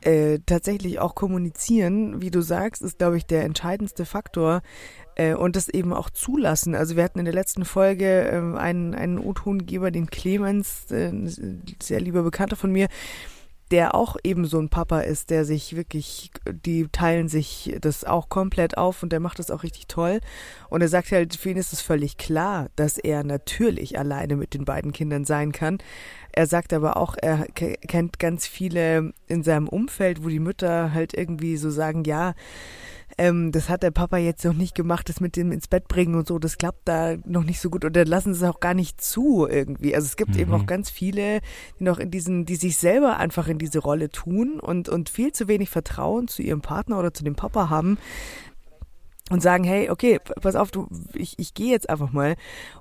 [0.00, 4.62] äh, tatsächlich auch kommunizieren, wie du sagst, ist, glaube ich, der entscheidendste Faktor
[5.14, 6.74] äh, und das eben auch zulassen.
[6.74, 11.12] Also wir hatten in der letzten Folge äh, einen, einen O-Tongeber, den Clemens, äh,
[11.80, 12.88] sehr lieber Bekannter von mir,
[13.70, 18.28] der auch eben so ein Papa ist, der sich wirklich, die teilen sich das auch
[18.28, 20.20] komplett auf und der macht das auch richtig toll.
[20.68, 24.54] Und er sagt halt, für ihn ist es völlig klar, dass er natürlich alleine mit
[24.54, 25.78] den beiden Kindern sein kann.
[26.32, 31.14] Er sagt aber auch, er kennt ganz viele in seinem Umfeld, wo die Mütter halt
[31.14, 32.34] irgendwie so sagen, ja,
[33.20, 36.14] ähm, das hat der Papa jetzt noch nicht gemacht, das mit dem ins Bett bringen
[36.14, 38.72] und so, das klappt da noch nicht so gut oder lassen sie es auch gar
[38.72, 39.94] nicht zu irgendwie.
[39.94, 40.40] Also es gibt mhm.
[40.40, 41.40] eben auch ganz viele,
[41.78, 45.32] die noch in diesen, die sich selber einfach in diese Rolle tun und, und viel
[45.32, 47.98] zu wenig Vertrauen zu ihrem Partner oder zu dem Papa haben,
[49.30, 52.34] und sagen, hey, okay, pass auf, du, ich, ich gehe jetzt einfach mal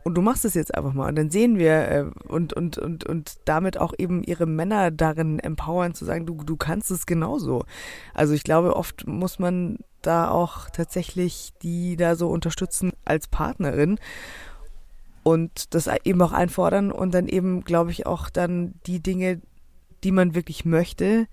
[0.04, 3.04] und du machst es jetzt einfach mal und dann sehen wir äh, und, und, und,
[3.04, 7.66] und damit auch eben ihre Männer darin empowern zu sagen, du, du kannst es genauso.
[8.16, 14.00] Also ich glaube, oft muss man da auch tatsächlich die da so unterstützen als Partnerin
[15.24, 19.42] und das eben auch einfordern und dann eben, glaube ich, auch dann die Dinge,
[20.04, 21.28] die man wirklich möchte,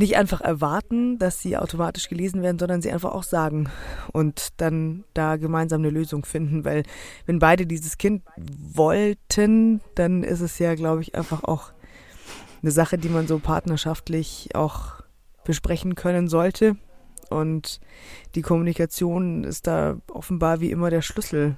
[0.00, 3.68] nicht einfach erwarten, dass sie automatisch gelesen werden, sondern sie einfach auch sagen
[4.12, 6.84] und dann da gemeinsam eine Lösung finden, weil
[7.26, 11.72] wenn beide dieses Kind wollten, dann ist es ja, glaube ich, einfach auch
[12.62, 15.02] eine Sache, die man so partnerschaftlich auch
[15.44, 16.76] besprechen können sollte.
[17.30, 17.80] Und
[18.34, 21.56] die Kommunikation ist da offenbar wie immer der Schlüssel.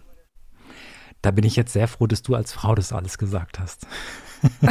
[1.22, 3.86] Da bin ich jetzt sehr froh, dass du als Frau das alles gesagt hast.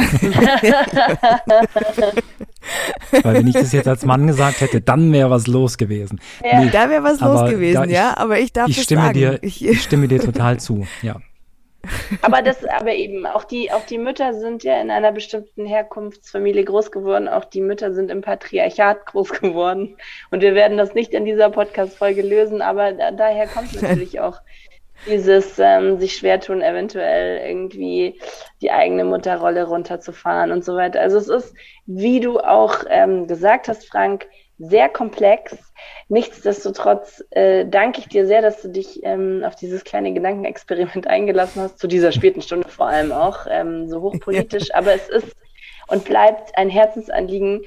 [3.22, 6.20] Weil wenn ich das jetzt als Mann gesagt hätte, dann wäre was los gewesen.
[6.44, 9.14] Ja, nee, da wäre was los gewesen, ich, ja, aber ich darf ich stimme sagen.
[9.14, 11.16] Dir, ich stimme dir total zu, ja.
[12.20, 16.64] Aber das, aber eben, auch die, auch die Mütter sind ja in einer bestimmten Herkunftsfamilie
[16.64, 19.96] groß geworden, auch die Mütter sind im Patriarchat groß geworden.
[20.30, 24.40] Und wir werden das nicht in dieser Podcast-Folge lösen, aber da, daher kommt natürlich auch
[25.06, 28.20] dieses ähm, sich schwer tun, eventuell irgendwie
[28.60, 31.00] die eigene Mutterrolle runterzufahren und so weiter.
[31.00, 31.54] Also es ist,
[31.86, 34.28] wie du auch ähm, gesagt hast, Frank,
[34.58, 35.56] sehr komplex.
[36.08, 41.62] Nichtsdestotrotz äh, danke ich dir sehr, dass du dich ähm, auf dieses kleine Gedankenexperiment eingelassen
[41.62, 44.74] hast, zu dieser späten Stunde vor allem auch, ähm, so hochpolitisch.
[44.74, 45.34] Aber es ist
[45.88, 47.62] und bleibt ein Herzensanliegen,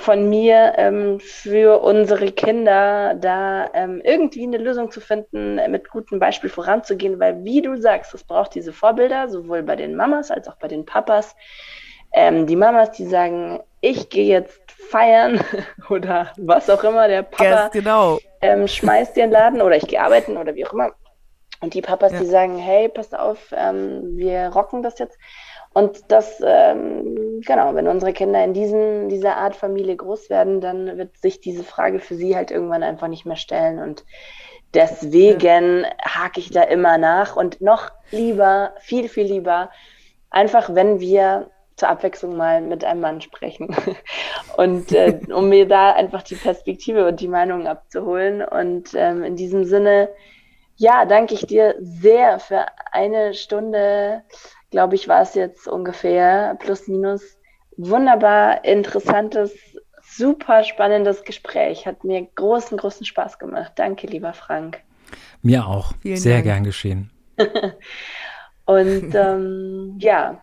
[0.00, 6.18] von mir ähm, für unsere Kinder da ähm, irgendwie eine Lösung zu finden, mit gutem
[6.18, 10.48] Beispiel voranzugehen, weil wie du sagst, es braucht diese Vorbilder, sowohl bei den Mamas als
[10.48, 11.36] auch bei den Papas.
[12.12, 14.61] Ähm, die Mamas, die sagen, ich gehe jetzt
[14.92, 15.40] feiern
[15.90, 18.18] oder was auch immer, der Papa yes, genau.
[18.40, 20.92] ähm, schmeißt den Laden oder ich gehe arbeiten oder wie auch immer.
[21.60, 22.18] Und die Papas, ja.
[22.18, 25.16] die sagen, hey, passt auf, ähm, wir rocken das jetzt.
[25.72, 30.98] Und das, ähm, genau, wenn unsere Kinder in diesen, dieser Art Familie groß werden, dann
[30.98, 33.78] wird sich diese Frage für sie halt irgendwann einfach nicht mehr stellen.
[33.78, 34.04] Und
[34.74, 39.70] deswegen hake ich da immer nach und noch lieber, viel, viel lieber,
[40.30, 43.74] einfach wenn wir zur Abwechslung mal mit einem Mann sprechen.
[44.56, 48.42] Und äh, um mir da einfach die Perspektive und die Meinung abzuholen.
[48.42, 50.10] Und ähm, in diesem Sinne,
[50.76, 54.22] ja, danke ich dir sehr für eine Stunde
[54.72, 57.38] glaube ich, war es jetzt ungefähr plus minus.
[57.76, 59.54] Wunderbar interessantes,
[60.02, 61.86] super spannendes Gespräch.
[61.86, 63.72] Hat mir großen, großen Spaß gemacht.
[63.76, 64.80] Danke, lieber Frank.
[65.42, 65.92] Mir auch.
[66.02, 66.44] Vielen Sehr Dank.
[66.44, 67.10] gern geschehen.
[68.64, 70.42] Und ähm, ja,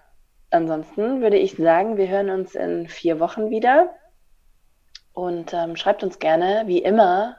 [0.52, 3.90] ansonsten würde ich sagen, wir hören uns in vier Wochen wieder.
[5.14, 7.38] Und ähm, schreibt uns gerne, wie immer,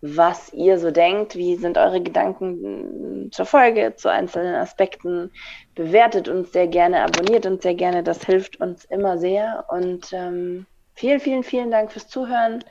[0.00, 5.30] was ihr so denkt, wie sind eure Gedanken zur Folge, zu einzelnen Aspekten.
[5.74, 9.64] Bewertet uns sehr gerne, abonniert uns sehr gerne, das hilft uns immer sehr.
[9.68, 12.64] Und ähm, vielen, vielen, vielen Dank fürs Zuhören.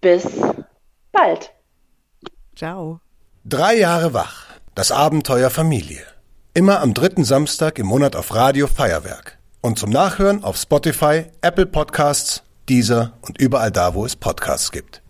[0.00, 0.26] Bis
[1.12, 1.52] bald.
[2.54, 3.00] Ciao.
[3.44, 4.46] Drei Jahre wach.
[4.74, 6.15] Das Abenteuer Familie.
[6.56, 9.36] Immer am dritten Samstag im Monat auf Radio Feuerwerk.
[9.60, 15.02] Und zum Nachhören auf Spotify, Apple Podcasts, Deezer und überall da, wo es Podcasts gibt.